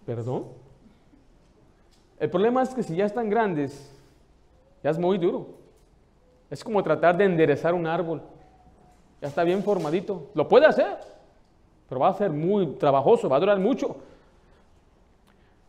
[0.07, 0.45] ¿Perdón?
[2.21, 3.91] El problema es que si ya están grandes,
[4.83, 5.49] ya es muy duro.
[6.51, 8.23] Es como tratar de enderezar un árbol.
[9.21, 10.31] Ya está bien formadito.
[10.35, 11.13] Lo puede hacer
[11.93, 13.97] pero va a ser muy trabajoso, va a durar mucho.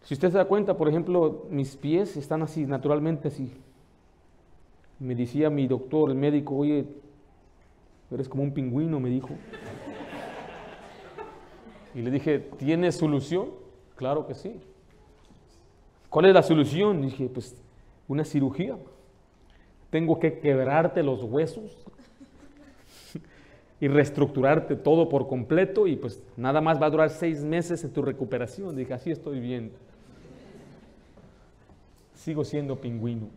[0.03, 3.51] Si usted se da cuenta, por ejemplo, mis pies están así, naturalmente así.
[4.99, 6.85] Me decía mi doctor, el médico, oye,
[8.15, 9.29] eres como un pingüino, me dijo.
[11.95, 13.49] Y le dije, ¿tiene solución?
[13.95, 14.59] Claro que sí.
[16.09, 17.01] ¿Cuál es la solución?
[17.01, 17.55] Dije, pues
[18.07, 18.77] una cirugía.
[19.89, 21.85] Tengo que quebrarte los huesos
[23.79, 27.91] y reestructurarte todo por completo y pues nada más va a durar seis meses en
[27.91, 28.75] tu recuperación.
[28.75, 29.71] Dije, así estoy bien.
[32.15, 33.27] Sigo siendo pingüino.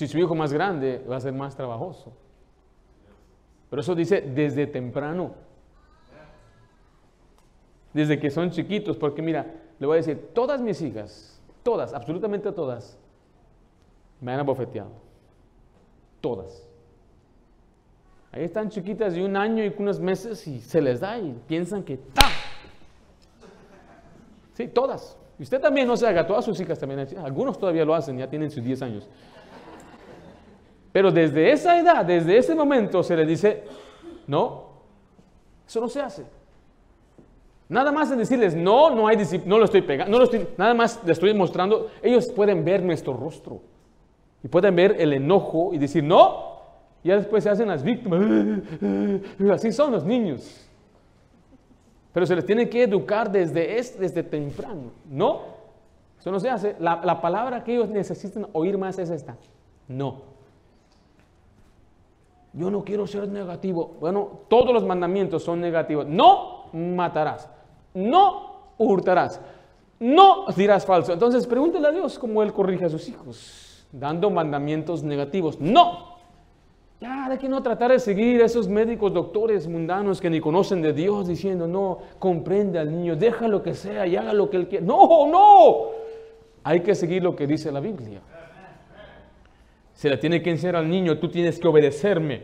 [0.00, 2.10] Si su hijo más grande va a ser más trabajoso.
[3.68, 5.34] Pero eso dice desde temprano.
[7.92, 9.44] Desde que son chiquitos, porque mira,
[9.78, 12.98] le voy a decir, todas mis hijas, todas, absolutamente todas,
[14.22, 14.88] me han abofeteado.
[16.22, 16.66] Todas.
[18.32, 21.82] Ahí están chiquitas de un año y unos meses y se les da y piensan
[21.82, 22.26] que ¡ta!
[24.54, 25.18] Sí, todas.
[25.38, 27.06] Y usted también no se haga, todas sus hijas también.
[27.18, 29.06] Algunos todavía lo hacen, ya tienen sus 10 años.
[30.92, 33.64] Pero desde esa edad, desde ese momento se les dice,
[34.26, 34.64] no,
[35.66, 36.24] eso no se hace.
[37.68, 40.74] Nada más en decirles, no, no hay no lo estoy pegando, no lo estoy, nada
[40.74, 43.60] más les estoy mostrando, ellos pueden ver nuestro rostro.
[44.42, 46.50] Y pueden ver el enojo y decir, no.
[47.04, 48.20] Y ya después se hacen las víctimas.
[49.52, 50.66] Así son los niños.
[52.12, 54.92] Pero se les tiene que educar desde, desde temprano.
[55.08, 55.42] No.
[56.18, 56.74] Eso no se hace.
[56.80, 59.36] La palabra que ellos necesitan oír más es esta.
[59.86, 60.29] No.
[62.52, 63.96] Yo no quiero ser negativo.
[64.00, 66.06] Bueno, todos los mandamientos son negativos.
[66.06, 67.48] No matarás.
[67.94, 69.40] No hurtarás.
[69.98, 71.12] No dirás falso.
[71.12, 75.60] Entonces pregúntale a Dios cómo Él corrige a sus hijos dando mandamientos negativos.
[75.60, 76.10] No.
[77.00, 80.82] Ya, de que no tratar de seguir a esos médicos, doctores mundanos que ni conocen
[80.82, 84.58] de Dios diciendo, no, comprende al niño, deja lo que sea y haga lo que
[84.58, 84.84] él quiera.
[84.84, 85.76] No, no.
[86.62, 88.20] Hay que seguir lo que dice la Biblia.
[90.00, 92.36] Se le tiene que enseñar al niño, tú tienes que obedecerme.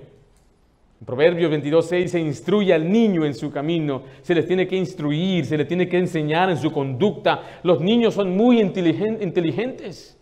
[1.00, 5.46] En Proverbios 22.6 se instruye al niño en su camino, se le tiene que instruir,
[5.46, 7.60] se le tiene que enseñar en su conducta.
[7.62, 10.18] Los niños son muy inteligentes.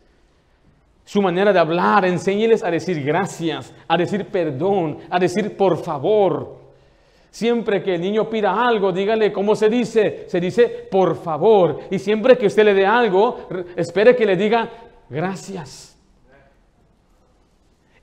[1.05, 6.57] Su manera de hablar, enséñeles a decir gracias, a decir perdón, a decir por favor.
[7.32, 10.26] Siempre que el niño pida algo, dígale cómo se dice.
[10.28, 11.80] Se dice por favor.
[11.91, 14.70] Y siempre que usted le dé algo, espere que le diga
[15.11, 15.93] gracias.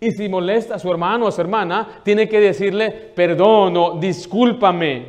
[0.04, 4.00] Y si molesta a su hermano o a su hermana, tiene que decirle perdón o
[4.00, 5.06] discúlpame.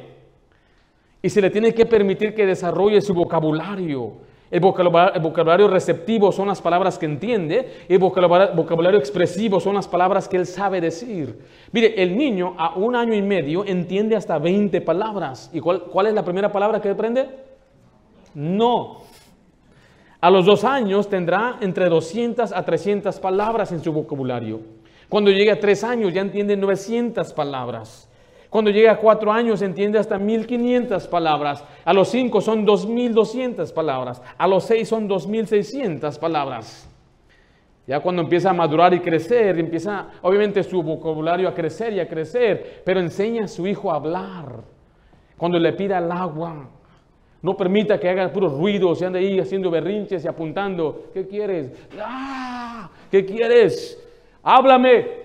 [1.23, 4.13] Y se le tiene que permitir que desarrolle su vocabulario.
[4.51, 7.87] El vocabulario, receptivo son las palabras que entiende.
[7.89, 11.39] Y el vocabulario, expresivo son las palabras que él sabe decir.
[11.73, 15.49] Mire, el niño a un año y medio entiende hasta 20 palabras.
[15.55, 17.31] ¿Y cuál, cuál es la primera palabra que aprende?
[18.35, 19.05] No.
[20.21, 24.82] A los dos años tendrá entre 200 a 300 palabras en su vocabulario.
[25.13, 28.09] Cuando llega a tres años ya entiende 900 palabras.
[28.49, 31.63] Cuando llega a cuatro años entiende hasta 1500 palabras.
[31.85, 34.23] A los cinco son 2200 palabras.
[34.39, 36.89] A los seis son 2600 palabras.
[37.87, 42.09] Ya cuando empieza a madurar y crecer, empieza obviamente su vocabulario a crecer y a
[42.09, 44.63] crecer, pero enseña a su hijo a hablar.
[45.37, 46.71] Cuando le pida el agua,
[47.43, 51.11] no permita que haga puros ruidos y ande ahí haciendo berrinches y apuntando.
[51.13, 51.71] ¿Qué quieres?
[52.01, 52.89] ¡Ah!
[53.11, 54.02] ¿Qué quieres?
[54.43, 55.23] Háblame.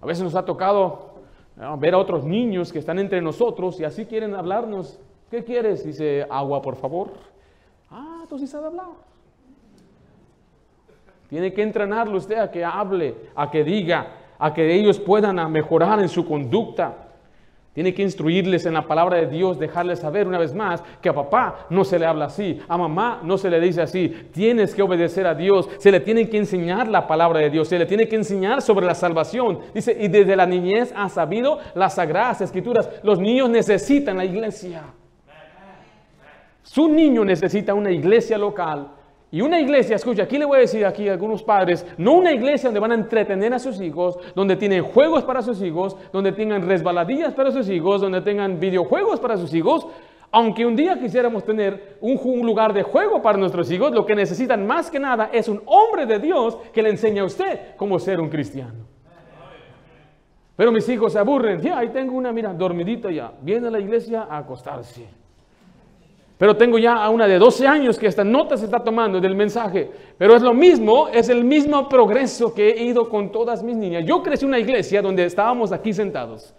[0.00, 1.14] A veces nos ha tocado
[1.78, 4.98] ver a otros niños que están entre nosotros y así quieren hablarnos.
[5.30, 5.84] ¿Qué quieres?
[5.84, 7.10] Dice, agua, por favor.
[7.90, 8.86] Ah, entonces sabe hablar.
[11.28, 16.00] Tiene que entrenarlo usted a que hable, a que diga, a que ellos puedan mejorar
[16.00, 17.03] en su conducta.
[17.74, 21.12] Tiene que instruirles en la palabra de Dios, dejarles saber una vez más que a
[21.12, 24.08] papá no se le habla así, a mamá no se le dice así.
[24.32, 27.78] Tienes que obedecer a Dios, se le tiene que enseñar la palabra de Dios, se
[27.78, 29.58] le tiene que enseñar sobre la salvación.
[29.74, 32.88] Dice, y desde la niñez ha sabido las sagradas escrituras.
[33.02, 34.84] Los niños necesitan la iglesia.
[36.62, 38.88] Su niño necesita una iglesia local
[39.34, 42.30] y una iglesia, escucha, aquí le voy a decir aquí a algunos padres, no una
[42.32, 46.30] iglesia donde van a entretener a sus hijos, donde tienen juegos para sus hijos, donde
[46.30, 49.88] tengan resbaladillas para sus hijos, donde tengan videojuegos para sus hijos.
[50.30, 54.14] Aunque un día quisiéramos tener un, un lugar de juego para nuestros hijos, lo que
[54.14, 57.98] necesitan más que nada es un hombre de Dios que le enseñe a usted cómo
[57.98, 58.86] ser un cristiano.
[60.54, 61.60] Pero mis hijos se aburren.
[61.60, 63.32] Ya, ahí tengo una, mira, dormidita ya.
[63.42, 65.23] Viene a la iglesia a acostarse.
[66.36, 69.36] Pero tengo ya a una de 12 años que esta nota se está tomando del
[69.36, 69.90] mensaje.
[70.18, 74.04] Pero es lo mismo, es el mismo progreso que he ido con todas mis niñas.
[74.04, 76.54] Yo crecí en una iglesia donde estábamos aquí sentados.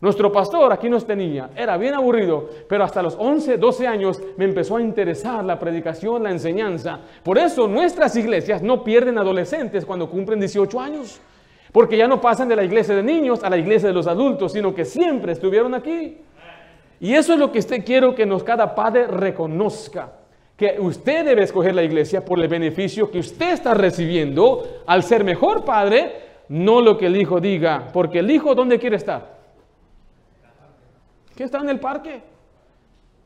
[0.00, 4.44] Nuestro pastor aquí nos tenía, era bien aburrido, pero hasta los 11, 12 años me
[4.44, 7.00] empezó a interesar la predicación, la enseñanza.
[7.24, 11.20] Por eso nuestras iglesias no pierden adolescentes cuando cumplen 18 años,
[11.72, 14.52] porque ya no pasan de la iglesia de niños a la iglesia de los adultos,
[14.52, 16.18] sino que siempre estuvieron aquí.
[17.00, 20.12] Y eso es lo que usted quiero que nos cada padre reconozca.
[20.56, 25.22] Que usted debe escoger la iglesia por el beneficio que usted está recibiendo al ser
[25.22, 26.12] mejor padre,
[26.48, 27.88] no lo que el hijo diga.
[27.92, 29.38] Porque el hijo, ¿dónde quiere estar?
[31.30, 32.20] ¿Quiere estar en el parque?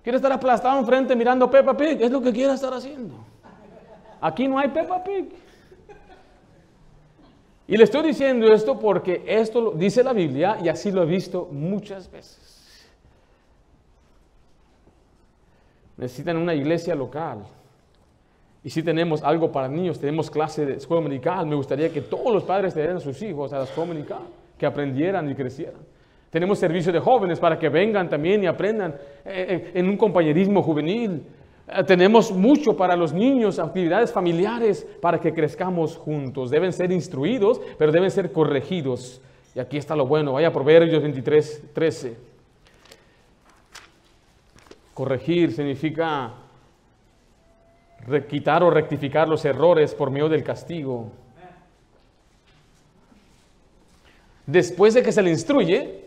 [0.03, 2.03] ¿Quiere estar aplastado enfrente mirando Peppa Pig?
[2.03, 3.15] Es lo que quiere estar haciendo.
[4.21, 5.31] Aquí no hay Peppa Pig.
[7.67, 11.07] Y le estoy diciendo esto porque esto lo dice la Biblia y así lo he
[11.07, 12.52] visto muchas veces.
[15.97, 17.45] Necesitan una iglesia local.
[18.65, 21.47] Y si tenemos algo para niños, tenemos clase de escuela dominical.
[21.47, 24.23] Me gustaría que todos los padres trajeran a sus hijos a la escuela dominical,
[24.57, 25.81] que aprendieran y crecieran.
[26.31, 28.93] Tenemos servicio de jóvenes para que vengan también y aprendan
[29.25, 31.23] eh, eh, en un compañerismo juvenil.
[31.69, 36.51] Eh, tenemos mucho para los niños, actividades familiares para que crezcamos juntos.
[36.51, 39.21] Deben ser instruidos, pero deben ser corregidos.
[39.55, 40.33] Y aquí está lo bueno.
[40.33, 42.32] Vaya a Proverbios 23, 13.
[44.95, 46.35] Corregir significa
[48.29, 51.11] quitar o rectificar los errores por medio del castigo.
[54.47, 56.03] Después de que se le instruye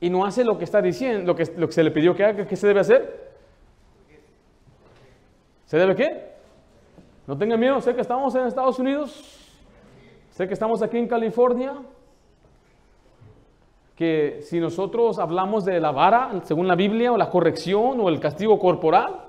[0.00, 2.24] y no hace lo que está diciendo, lo que, lo que se le pidió que
[2.24, 3.32] haga, ¿qué se debe hacer?
[5.66, 6.34] ¿Se debe qué?
[7.26, 9.52] No tenga miedo, sé que estamos en Estados Unidos,
[10.30, 11.74] sé que estamos aquí en California,
[13.96, 18.18] que si nosotros hablamos de la vara, según la Biblia, o la corrección o el
[18.18, 19.20] castigo corporal,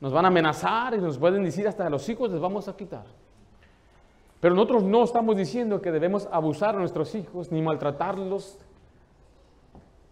[0.00, 2.76] nos van a amenazar y nos pueden decir hasta a los hijos les vamos a
[2.76, 3.04] quitar.
[4.40, 8.58] Pero nosotros no estamos diciendo que debemos abusar a nuestros hijos, ni maltratarlos,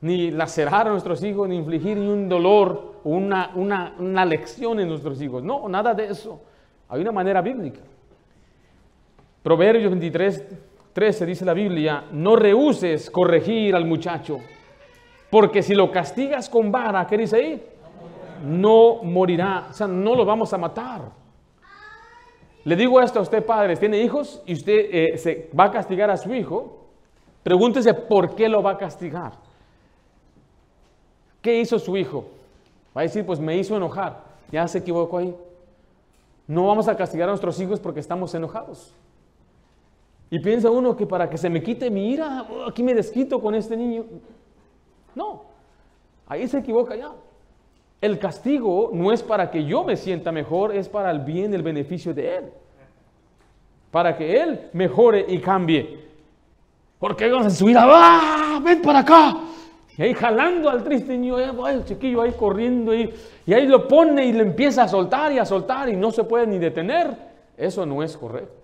[0.01, 4.89] ni lacerar a nuestros hijos, ni infligir ni un dolor una, una, una lección en
[4.89, 5.43] nuestros hijos.
[5.43, 6.41] No, nada de eso.
[6.89, 7.80] Hay una manera bíblica.
[9.43, 10.45] Proverbios 23,
[10.95, 14.39] 13 dice la Biblia, no rehuses corregir al muchacho,
[15.29, 17.67] porque si lo castigas con vara, ¿qué dice ahí?
[18.47, 21.03] No morirá, o sea, no lo vamos a matar.
[22.63, 26.11] Le digo esto a usted, padres, tiene hijos y usted eh, se va a castigar
[26.11, 26.87] a su hijo,
[27.43, 29.33] pregúntese por qué lo va a castigar.
[31.43, 32.25] ¿Qué hizo su hijo?
[32.97, 34.23] Va a decir, pues me hizo enojar.
[34.51, 35.35] Ya se equivocó ahí.
[36.47, 38.95] No vamos a castigar a nuestros hijos porque estamos enojados.
[40.31, 43.41] Y piensa uno que para que se me quite mi ira, oh, aquí me desquito
[43.41, 44.05] con este niño.
[45.14, 45.43] No,
[46.27, 47.12] ahí se equivoca ya.
[48.01, 51.62] El castigo no es para que yo me sienta mejor, es para el bien el
[51.62, 52.45] beneficio de él.
[53.91, 56.05] Para que él mejore y cambie.
[56.99, 58.61] Porque a su vida, ¡ah!
[58.62, 59.37] ¡Ven para acá!
[59.97, 63.14] Y ahí jalando al triste niño, el chiquillo ahí corriendo y,
[63.47, 66.25] y ahí lo pone y le empieza a soltar y a soltar y no se
[66.25, 67.16] puede ni detener.
[67.57, 68.64] Eso no es correcto.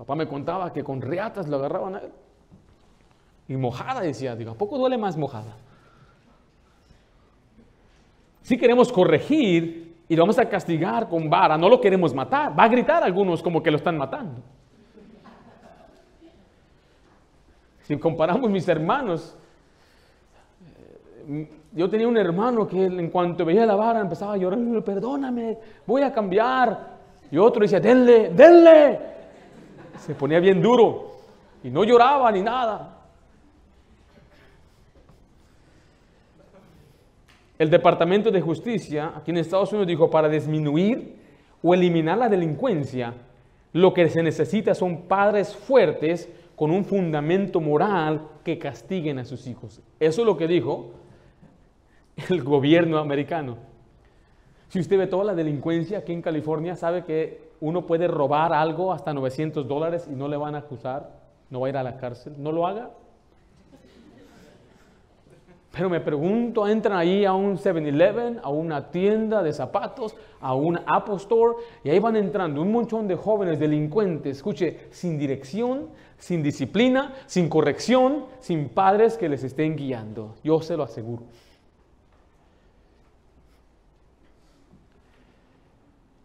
[0.00, 2.10] Papá me contaba que con riatas lo agarraban a él.
[3.48, 5.56] Y mojada decía, digo, ¿a poco duele más mojada?
[8.40, 12.58] Si queremos corregir y lo vamos a castigar con vara, no lo queremos matar.
[12.58, 14.40] Va a gritar algunos como que lo están matando.
[17.82, 19.36] Si comparamos mis hermanos,
[21.28, 25.58] eh, yo tenía un hermano que en cuanto veía la vara empezaba a llorar, perdóname,
[25.86, 27.00] voy a cambiar.
[27.30, 29.10] Y otro decía, denle, denle.
[30.00, 31.10] Se ponía bien duro
[31.62, 32.96] y no lloraba ni nada.
[37.58, 41.16] El Departamento de Justicia aquí en Estados Unidos dijo, para disminuir
[41.62, 43.12] o eliminar la delincuencia,
[43.74, 49.46] lo que se necesita son padres fuertes con un fundamento moral que castiguen a sus
[49.46, 49.82] hijos.
[50.00, 50.92] Eso es lo que dijo
[52.30, 53.58] el gobierno americano.
[54.68, 58.92] Si usted ve toda la delincuencia aquí en California, sabe que uno puede robar algo
[58.92, 61.10] hasta 900 dólares y no le van a acusar,
[61.50, 62.34] no va a ir a la cárcel.
[62.38, 62.90] No lo haga.
[65.72, 70.80] Pero me pregunto, entran ahí a un 7-Eleven, a una tienda de zapatos, a un
[70.84, 71.54] Apple Store,
[71.84, 75.88] y ahí van entrando un montón de jóvenes delincuentes, escuche, sin dirección,
[76.18, 80.34] sin disciplina, sin corrección, sin padres que les estén guiando.
[80.42, 81.22] Yo se lo aseguro.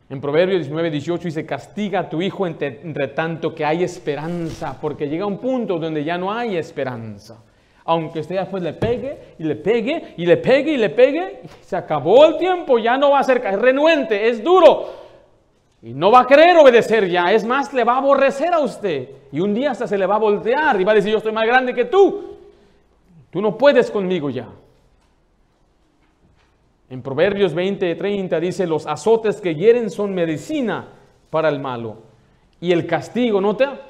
[0.09, 5.07] En Proverbios 19, 18 dice, castiga a tu hijo entre, tanto que hay esperanza, porque
[5.07, 7.41] llega un punto donde ya no hay esperanza
[7.85, 11.75] aunque usted después le pegue y le pegue y le pegue y le pegue, se
[11.75, 15.05] acabó el tiempo, ya no va a ser, es renuente, es duro.
[15.83, 19.09] Y no va a querer obedecer ya, es más, le va a aborrecer a usted.
[19.31, 21.31] Y un día hasta se le va a voltear y va a decir, yo estoy
[21.31, 22.37] más grande que tú.
[23.29, 24.47] Tú no puedes conmigo ya.
[26.89, 30.89] En Proverbios 20, 30 dice, los azotes que hieren son medicina
[31.29, 32.03] para el malo.
[32.61, 33.81] Y el castigo, ¿nota?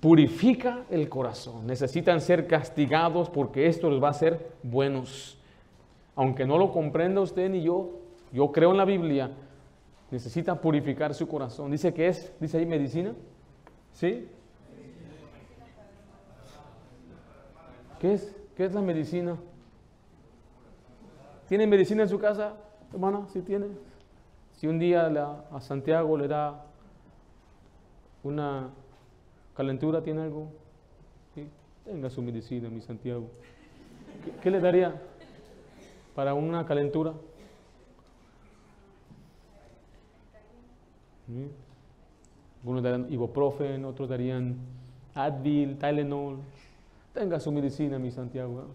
[0.00, 1.66] purifica el corazón.
[1.66, 5.38] Necesitan ser castigados porque esto les va a hacer buenos.
[6.16, 8.00] Aunque no lo comprenda usted ni yo,
[8.32, 9.30] yo creo en la Biblia,
[10.10, 11.70] necesita purificar su corazón.
[11.70, 13.14] Dice que es, dice ahí medicina.
[13.92, 14.26] ¿Sí?
[18.00, 18.34] ¿Qué es?
[18.56, 19.36] ¿Qué es la medicina?
[21.50, 22.54] ¿Tiene medicina en su casa,
[22.92, 23.26] hermana?
[23.26, 23.66] ¿Sí tiene?
[24.52, 25.06] Si un día
[25.50, 26.64] a Santiago le da
[28.22, 28.70] una
[29.56, 30.46] ¿Calentura tiene algo?
[31.84, 33.28] Tenga su medicina, mi Santiago.
[34.40, 34.94] ¿Qué, le daría
[36.14, 37.14] para una calentura?
[42.60, 44.54] Algunos darían ibuprofen, otros darían
[45.16, 46.38] Advil, Tylenol.
[47.12, 48.68] Tenga su medicina, mi Santiago.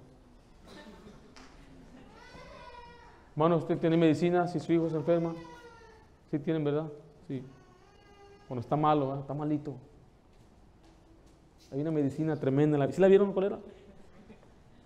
[3.35, 5.35] Hermano, ¿usted tiene medicina si su hijo se enferma?
[6.31, 6.87] ¿Sí tienen, verdad?
[7.27, 7.43] Sí.
[8.47, 9.75] Bueno, está malo, está malito.
[11.69, 12.89] Hay una medicina tremenda.
[12.93, 13.59] ¿Sí la vieron cuál era?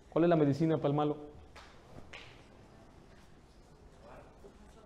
[0.10, 1.18] ¿Cuál es la medicina para el malo?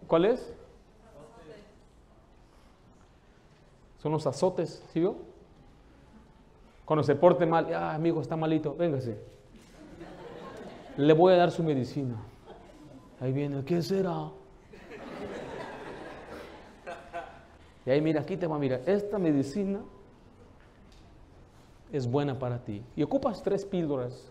[0.07, 0.53] ¿Cuál es?
[3.99, 5.16] Son los azotes, ¿sí vio?
[6.84, 9.18] Cuando se porte mal, ah, amigo, está malito, véngase.
[10.97, 12.18] Le voy a dar su medicina.
[13.24, 14.32] Ahí viene, ¿qué será?
[17.86, 19.80] Y ahí mira, aquí te va, mira, esta medicina
[21.93, 22.84] es buena para ti.
[22.97, 24.30] Y ocupas tres píldoras.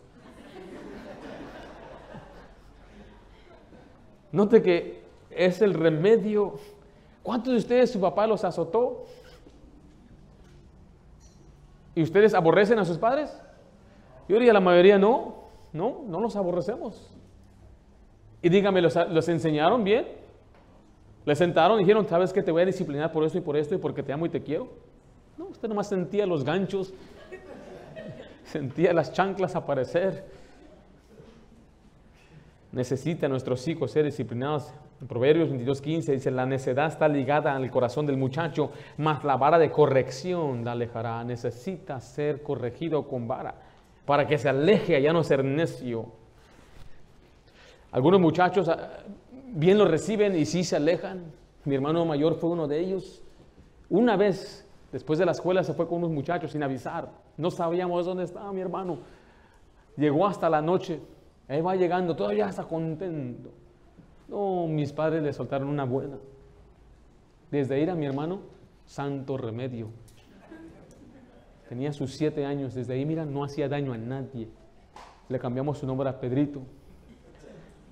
[4.31, 6.59] Note que es el remedio.
[7.23, 9.07] ¿Cuántos de ustedes su papá los azotó?
[11.95, 13.35] ¿Y ustedes aborrecen a sus padres?
[14.29, 17.12] Yo diría la mayoría no, no, no los aborrecemos.
[18.43, 20.07] Y dígame, ¿los, los enseñaron bien?
[21.25, 23.75] Le sentaron y dijeron, ¿sabes que te voy a disciplinar por esto y por esto
[23.75, 24.69] y porque te amo y te quiero?
[25.39, 26.93] No, usted nomás sentía los ganchos,
[28.45, 30.25] sentía las chanclas aparecer.
[32.73, 34.73] Necesita nuestros hijos ser disciplinados.
[35.01, 39.59] En Proverbios 22.15 dice, la necedad está ligada al corazón del muchacho, mas la vara
[39.59, 41.23] de corrección la alejará.
[41.23, 43.55] Necesita ser corregido con vara
[44.05, 46.07] para que se aleje a ya no ser necio.
[47.93, 48.89] Algunos muchachos ah,
[49.49, 51.25] bien lo reciben y sí se alejan.
[51.65, 53.23] Mi hermano mayor fue uno de ellos.
[53.91, 57.11] Una vez, después de la escuela, se fue con unos muchachos sin avisar.
[57.37, 58.99] No sabíamos dónde estaba mi hermano.
[59.97, 61.01] Llegó hasta la noche.
[61.47, 63.51] Ahí va llegando, todavía está contento.
[64.27, 66.17] No, mis padres le soltaron una buena.
[67.51, 68.41] Desde ahí a mi hermano,
[68.87, 69.89] santo remedio.
[71.69, 72.73] Tenía sus siete años.
[72.73, 74.49] Desde ahí, mira, no hacía daño a nadie.
[75.29, 76.63] Le cambiamos su nombre a Pedrito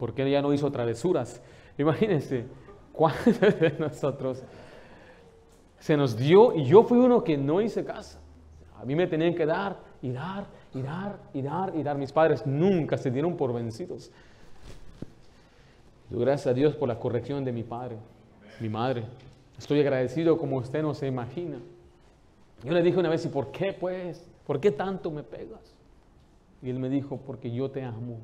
[0.00, 1.42] porque él ya no hizo travesuras.
[1.76, 2.46] Imagínense,
[2.90, 4.42] ¿cuántos de nosotros
[5.78, 8.18] se nos dio y yo fui uno que no hice caso?
[8.80, 11.98] A mí me tenían que dar y dar y dar y dar y dar.
[11.98, 14.10] Mis padres nunca se dieron por vencidos.
[16.08, 17.98] Gracias a Dios por la corrección de mi padre,
[18.58, 19.04] mi madre.
[19.58, 21.58] Estoy agradecido como usted no se imagina.
[22.64, 24.26] Yo le dije una vez, ¿y por qué pues?
[24.46, 25.76] ¿Por qué tanto me pegas?
[26.62, 28.18] Y él me dijo, porque yo te amo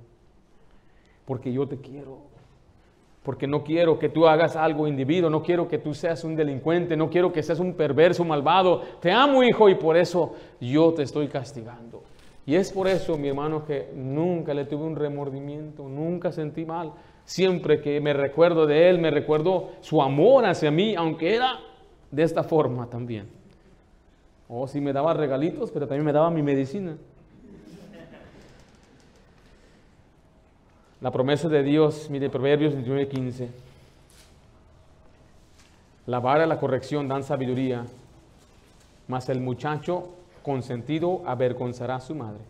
[1.26, 2.18] porque yo te quiero.
[3.22, 6.96] Porque no quiero que tú hagas algo individuo, no quiero que tú seas un delincuente,
[6.96, 8.82] no quiero que seas un perverso, malvado.
[9.00, 12.04] Te amo, hijo, y por eso yo te estoy castigando.
[12.46, 16.92] Y es por eso, mi hermano, que nunca le tuve un remordimiento, nunca sentí mal.
[17.24, 21.58] Siempre que me recuerdo de él, me recuerdo su amor hacia mí, aunque era
[22.12, 23.26] de esta forma también.
[24.48, 26.96] O oh, si me daba regalitos, pero también me daba mi medicina.
[31.02, 33.50] La promesa de Dios, mire, Proverbios 19:15.
[36.06, 37.84] La vara la corrección dan sabiduría,
[39.06, 40.08] mas el muchacho
[40.42, 42.40] consentido avergonzará a su madre.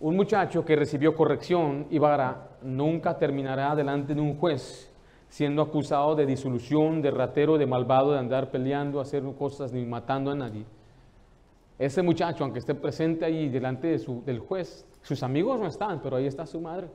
[0.00, 4.88] Un muchacho que recibió corrección y vara nunca terminará delante de un juez
[5.28, 10.30] siendo acusado de disolución, de ratero, de malvado, de andar peleando, hacer cosas ni matando
[10.30, 10.64] a nadie.
[11.76, 16.16] Ese muchacho, aunque esté presente ahí delante de del juez, sus amigos no están, pero
[16.16, 16.86] ahí está su madre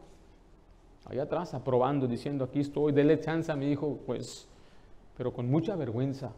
[1.05, 4.47] ahí atrás aprobando, diciendo, aquí estoy, dele chance a mi hijo, pues,
[5.17, 6.31] pero con mucha vergüenza.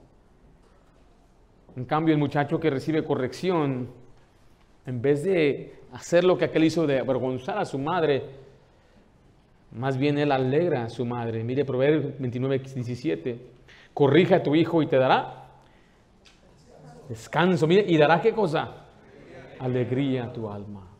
[1.75, 3.89] En cambio, el muchacho que recibe corrección,
[4.85, 8.23] en vez de hacer lo que aquel hizo de avergonzar a su madre,
[9.71, 11.43] más bien él alegra a su madre.
[11.43, 13.39] Mire Proverbios 29, 17.
[13.93, 15.47] Corrige a tu hijo y te dará
[17.09, 17.67] descanso.
[17.67, 18.85] Mire, ¿y dará qué cosa?
[19.59, 20.94] Alegría a tu alma.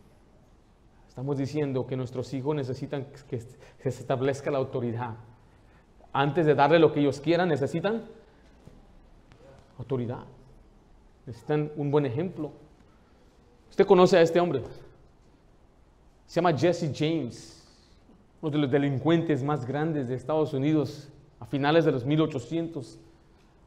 [1.16, 5.16] Estamos diciendo que nuestros hijos necesitan que se establezca la autoridad.
[6.12, 8.04] Antes de darle lo que ellos quieran, necesitan
[9.80, 10.26] autoridad.
[11.26, 12.52] Necesitan un buen ejemplo.
[13.70, 14.64] Usted conoce a este hombre.
[16.26, 17.66] Se llama Jesse James,
[18.42, 21.08] uno de los delincuentes más grandes de Estados Unidos
[21.40, 23.00] a finales de los 1800.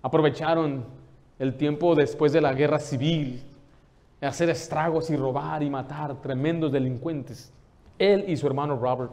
[0.02, 0.84] Aprovecharon
[1.38, 3.42] el tiempo después de la guerra civil
[4.20, 7.52] hacer estragos y robar y matar, tremendos delincuentes.
[7.98, 9.12] Él y su hermano Robert.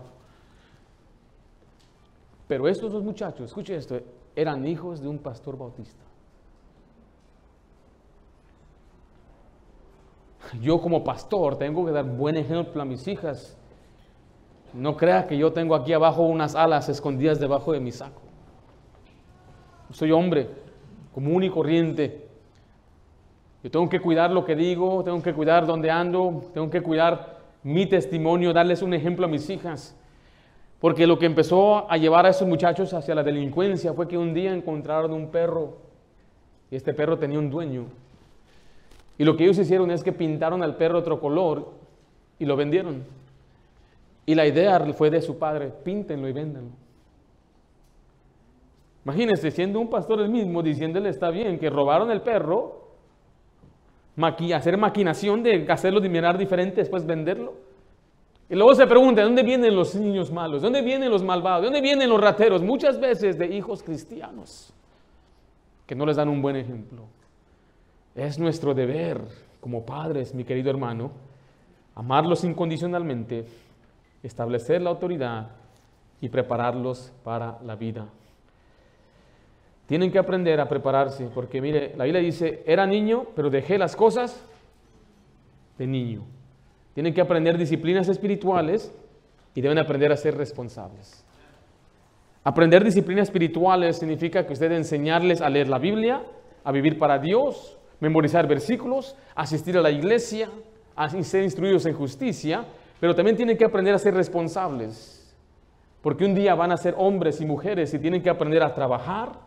[2.47, 3.99] Pero estos dos muchachos, escuche esto,
[4.35, 6.03] eran hijos de un pastor bautista.
[10.61, 13.57] Yo como pastor tengo que dar buen ejemplo a mis hijas.
[14.73, 18.21] No crea que yo tengo aquí abajo unas alas escondidas debajo de mi saco.
[19.91, 20.49] Soy hombre
[21.13, 22.24] común y corriente
[23.65, 27.39] yo tengo que cuidar lo que digo, tengo que cuidar dónde ando, tengo que cuidar
[27.63, 29.97] mi testimonio, darles un ejemplo a mis hijas.
[30.79, 34.35] Porque lo que empezó a llevar a esos muchachos hacia la delincuencia fue que un
[34.35, 35.77] día encontraron un perro
[36.69, 37.85] y este perro tenía un dueño.
[39.17, 41.71] Y lo que ellos hicieron es que pintaron al perro otro color
[42.37, 43.03] y lo vendieron.
[44.27, 46.69] Y la idea fue de su padre, píntenlo y véndanlo.
[49.05, 52.84] Imagínense, siendo un pastor el mismo, diciéndole está bien que robaron el perro,
[54.53, 57.53] hacer maquinación de hacerlo mirar diferente, después venderlo.
[58.49, 60.61] Y luego se pregunta, ¿de dónde vienen los niños malos?
[60.61, 61.61] ¿De dónde vienen los malvados?
[61.61, 62.61] ¿De dónde vienen los rateros?
[62.61, 64.71] Muchas veces de hijos cristianos
[65.85, 67.03] que no les dan un buen ejemplo.
[68.15, 69.21] Es nuestro deber
[69.59, 71.11] como padres, mi querido hermano,
[71.95, 73.45] amarlos incondicionalmente,
[74.23, 75.49] establecer la autoridad
[76.21, 78.07] y prepararlos para la vida.
[79.87, 83.95] Tienen que aprender a prepararse, porque mire, la Biblia dice, era niño, pero dejé las
[83.95, 84.43] cosas
[85.77, 86.23] de niño.
[86.93, 88.91] Tienen que aprender disciplinas espirituales
[89.53, 91.23] y deben aprender a ser responsables.
[92.43, 96.21] Aprender disciplinas espirituales significa que usted enseñarles a leer la Biblia,
[96.63, 100.49] a vivir para Dios, memorizar versículos, asistir a la iglesia,
[100.95, 102.65] a ser instruidos en justicia,
[102.99, 105.35] pero también tienen que aprender a ser responsables.
[106.01, 109.44] Porque un día van a ser hombres y mujeres y tienen que aprender a trabajar,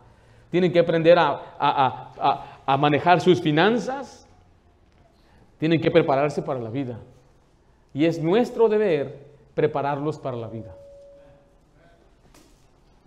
[0.50, 2.44] tienen que aprender a,
[2.78, 4.26] manejar sus finanzas,
[5.58, 6.98] tienen que prepararse para la vida.
[7.94, 9.18] Y es nuestro deber
[9.54, 10.74] prepararlos para la vida.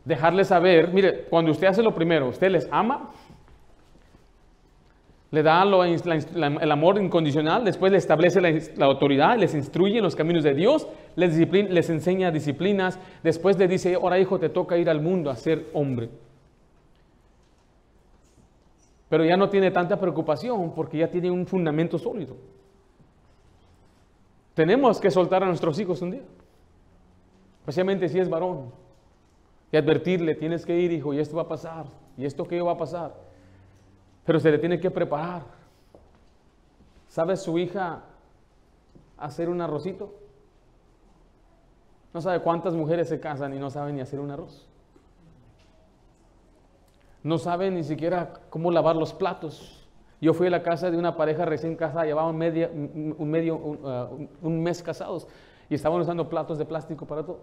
[0.04, 3.12] Dejarles saber, mire, cuando usted hace lo primero, usted les ama,
[5.30, 10.44] le da el amor incondicional, después le establece la, autoridad, les instruye en los caminos
[10.44, 15.00] de Dios, les, les enseña disciplinas, después le dice, ahora hijo, te toca ir al
[15.02, 16.10] mundo a ser hombre.
[19.12, 22.38] Pero ya no tiene tanta preocupación porque ya tiene un fundamento sólido.
[24.54, 26.22] Tenemos que soltar a nuestros hijos un día,
[27.60, 28.72] especialmente si es varón,
[29.70, 32.72] y advertirle, tienes que ir, hijo, y esto va a pasar, y esto que va
[32.72, 33.14] a pasar.
[34.26, 35.44] Pero se le tiene que preparar.
[37.10, 38.04] ¿Sabe su hija
[39.18, 40.16] hacer un arrocito?
[42.14, 44.71] No sabe cuántas mujeres se casan y no saben ni hacer un arroz.
[47.24, 49.88] No saben ni siquiera cómo lavar los platos.
[50.20, 54.28] Yo fui a la casa de una pareja recién casada, llevaban media, un, medio, uh,
[54.42, 55.28] un mes casados
[55.70, 57.40] y estaban usando platos de plástico para todo.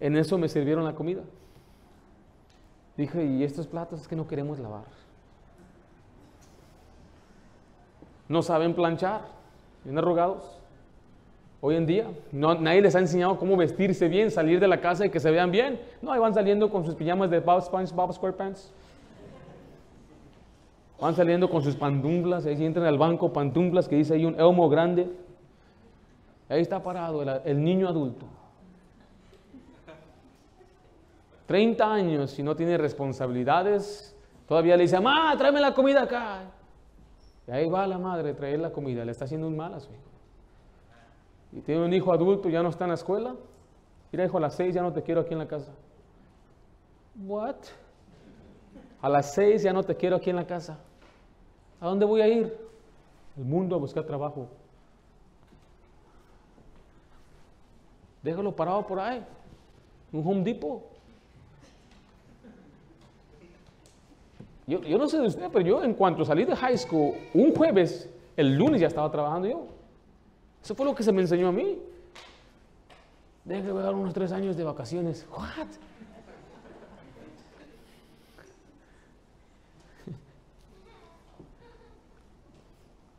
[0.00, 1.22] En eso me sirvieron la comida.
[2.96, 4.84] Dije, ¿y estos platos es que no queremos lavar?
[8.28, 9.22] no saben planchar,
[9.84, 10.57] bien arrugados.
[11.60, 15.10] Hoy en día, nadie les ha enseñado cómo vestirse bien, salir de la casa y
[15.10, 15.80] que se vean bien.
[16.00, 18.72] No, ahí van saliendo con sus pijamas de Bob Bob SquarePants.
[21.00, 24.68] Van saliendo con sus pantumblas, ahí entran al banco, pantumblas que dice ahí un elmo
[24.68, 25.10] grande.
[26.48, 28.24] Ahí está parado el, niño adulto.
[31.46, 34.16] 30 años y no tiene responsabilidades.
[34.46, 36.42] Todavía le dice, mamá, tráeme la comida acá.
[37.48, 39.90] Y ahí va la madre traer la comida, le está haciendo un mal a su
[39.90, 40.17] hijo.
[41.52, 43.34] Y tiene un hijo adulto, ya no está en la escuela.
[44.12, 45.72] Mira, hijo, a las seis ya no te quiero aquí en la casa.
[47.26, 47.56] What?
[49.00, 50.78] A las seis ya no te quiero aquí en la casa.
[51.80, 52.56] ¿A dónde voy a ir?
[53.36, 54.48] El mundo a buscar trabajo.
[58.22, 59.24] Déjalo parado por ahí.
[60.12, 60.82] Un Home Depot.
[64.66, 68.06] Yo, no sé de usted, pero yo en cuanto salí de high school, un jueves,
[68.36, 69.66] el lunes ya estaba trabajando yo.
[70.68, 71.78] Eso fue lo que se me enseñó a mí.
[73.46, 75.26] Déjame dar unos tres años de vacaciones.
[75.32, 75.66] What?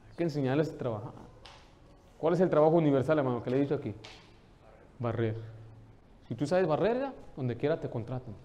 [0.10, 1.12] Hay que enseñarles a trabajar.
[2.20, 3.95] ¿Cuál es el trabajo universal, hermano, que le he dicho aquí?
[5.00, 5.36] Barrer.
[6.28, 8.36] Si tú sabes barrer, donde quiera te contratan.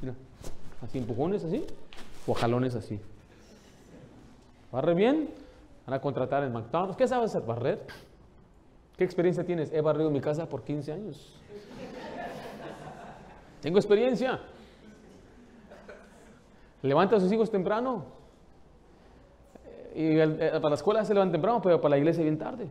[0.00, 0.14] Mira,
[0.82, 1.64] así empujones, así
[2.26, 2.98] o jalones así.
[4.72, 5.41] ¿Barre bien?
[5.86, 6.96] Van a contratar en McDonald's.
[6.96, 7.46] ¿Qué sabes hacer?
[7.46, 7.84] ¿Barrer?
[8.96, 9.72] ¿Qué experiencia tienes?
[9.72, 11.40] He barrido mi casa por 15 años.
[13.60, 14.40] Tengo experiencia.
[16.82, 18.04] Levanta a sus hijos temprano.
[19.94, 22.68] Y eh, para la escuela se levantan temprano, pero para la iglesia bien tarde.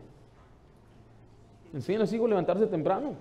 [1.72, 3.14] Enseña a los hijos a levantarse temprano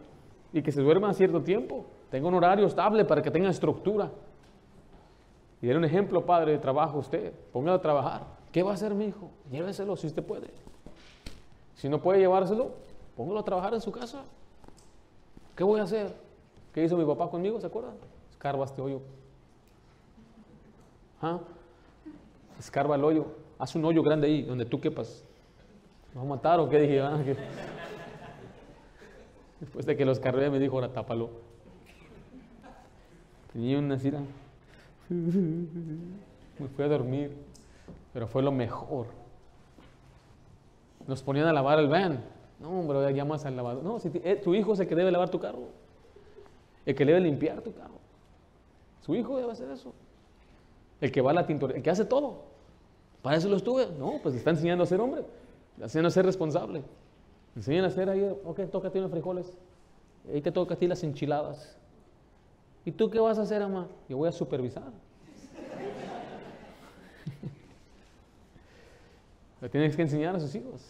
[0.52, 1.86] y que se duerman a cierto tiempo.
[2.10, 4.12] Tenga un horario estable para que tengan estructura.
[5.62, 7.34] Y era un ejemplo, padre, de trabajo usted.
[7.54, 8.41] Póngalo a trabajar.
[8.52, 9.32] ¿Qué va a hacer mi hijo?
[9.50, 10.48] Lléveselo si usted puede.
[11.76, 12.72] Si no puede llevárselo,
[13.16, 14.24] póngalo a trabajar en su casa.
[15.56, 16.14] ¿Qué voy a hacer?
[16.74, 17.60] ¿Qué hizo mi papá conmigo?
[17.60, 17.94] ¿Se acuerdan?
[18.32, 19.02] Escarba este hoyo.
[21.22, 21.40] ¿Ah?
[22.60, 23.26] Escarba el hoyo.
[23.58, 25.24] Haz un hoyo grande ahí, donde tú quepas.
[26.14, 27.02] ¿Me va a matar o qué dije?
[27.02, 27.20] Ah,
[29.60, 31.30] Después de que los cargué me dijo, ahora tápalo.
[33.54, 34.20] Tenía una cira.
[35.10, 37.36] Me fui a dormir,
[38.14, 39.08] pero fue lo mejor.
[41.08, 42.24] Nos ponían a lavar el van.
[42.60, 43.84] No, hombre, llamas al lavador.
[43.84, 45.70] No, si eh, tu hijo es el que debe lavar tu carro.
[46.86, 47.96] El que debe limpiar tu carro.
[49.02, 49.94] Su hijo debe hacer eso.
[51.00, 52.44] El que va a la tintorería, el que hace todo.
[53.22, 53.88] Para eso lo estuve.
[53.98, 55.24] No, pues le está enseñando a ser hombre.
[55.78, 56.84] Le enseñando a ser responsable.
[57.56, 59.58] enseñan a hacer ahí, ok, toca a ti los frijoles.
[60.32, 61.76] Ahí te toca a ti las enchiladas.
[62.86, 63.88] ¿Y tú qué vas a hacer, mamá?
[64.08, 64.92] Yo voy a supervisar.
[69.62, 70.82] Le tienes que enseñar a sus hijos.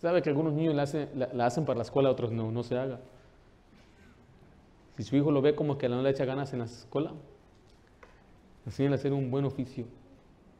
[0.00, 0.82] ¿Sabe que algunos niños la
[1.46, 2.50] hacen, para la escuela, otros no?
[2.50, 3.00] No se haga.
[4.96, 7.12] Si su hijo lo ve como que no le echa ganas en la escuela,
[8.66, 9.84] enseñan a hacer un buen oficio.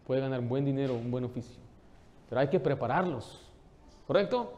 [0.07, 1.61] Puede ganar buen dinero, un buen oficio.
[2.29, 3.41] Pero hay que prepararlos.
[4.07, 4.53] ¿Correcto?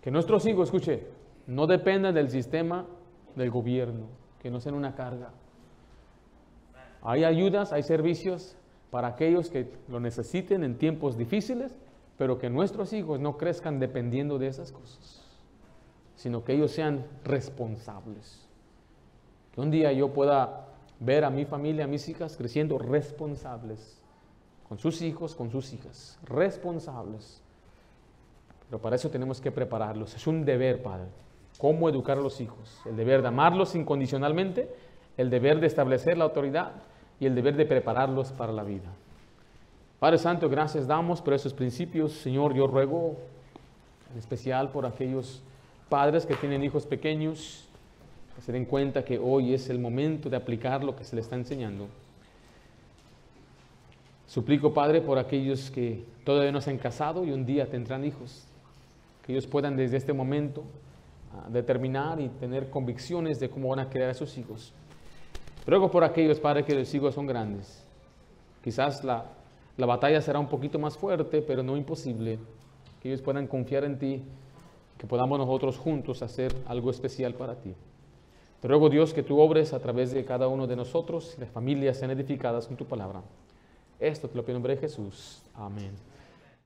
[0.00, 1.06] Que nuestros hijos, escuche,
[1.46, 2.86] no dependan del sistema
[3.34, 4.06] del gobierno,
[4.40, 5.30] que no sean una carga.
[7.06, 8.56] Hay ayudas, hay servicios
[8.90, 11.78] para aquellos que lo necesiten en tiempos difíciles,
[12.18, 15.22] pero que nuestros hijos no crezcan dependiendo de esas cosas,
[16.16, 18.48] sino que ellos sean responsables.
[19.52, 20.66] Que un día yo pueda
[20.98, 24.02] ver a mi familia, a mis hijas creciendo responsables,
[24.68, 27.40] con sus hijos, con sus hijas, responsables.
[28.68, 30.16] Pero para eso tenemos que prepararlos.
[30.16, 31.06] Es un deber, Padre.
[31.58, 32.80] ¿Cómo educar a los hijos?
[32.84, 34.74] El deber de amarlos incondicionalmente,
[35.16, 36.72] el deber de establecer la autoridad
[37.18, 38.90] y el deber de prepararlos para la vida.
[39.98, 42.12] Padre Santo, gracias damos por esos principios.
[42.12, 43.16] Señor, yo ruego
[44.12, 45.42] en especial por aquellos
[45.88, 47.66] padres que tienen hijos pequeños,
[48.34, 51.24] que se den cuenta que hoy es el momento de aplicar lo que se les
[51.24, 51.88] está enseñando.
[54.26, 58.44] Suplico, Padre, por aquellos que todavía no se han casado y un día tendrán hijos,
[59.24, 60.64] que ellos puedan desde este momento
[61.32, 64.72] ah, determinar y tener convicciones de cómo van a crear a sus hijos.
[65.66, 67.84] Ruego por aquellos, Padre, que los hijos son grandes.
[68.62, 69.24] Quizás la,
[69.76, 72.38] la batalla será un poquito más fuerte, pero no imposible.
[73.00, 74.22] Que ellos puedan confiar en ti,
[74.96, 77.74] que podamos nosotros juntos hacer algo especial para ti.
[78.60, 81.50] Te ruego, Dios, que tú obres a través de cada uno de nosotros y las
[81.50, 83.22] familias sean edificadas con tu palabra.
[83.98, 85.42] Esto te lo pido en nombre de Jesús.
[85.54, 85.92] Amén.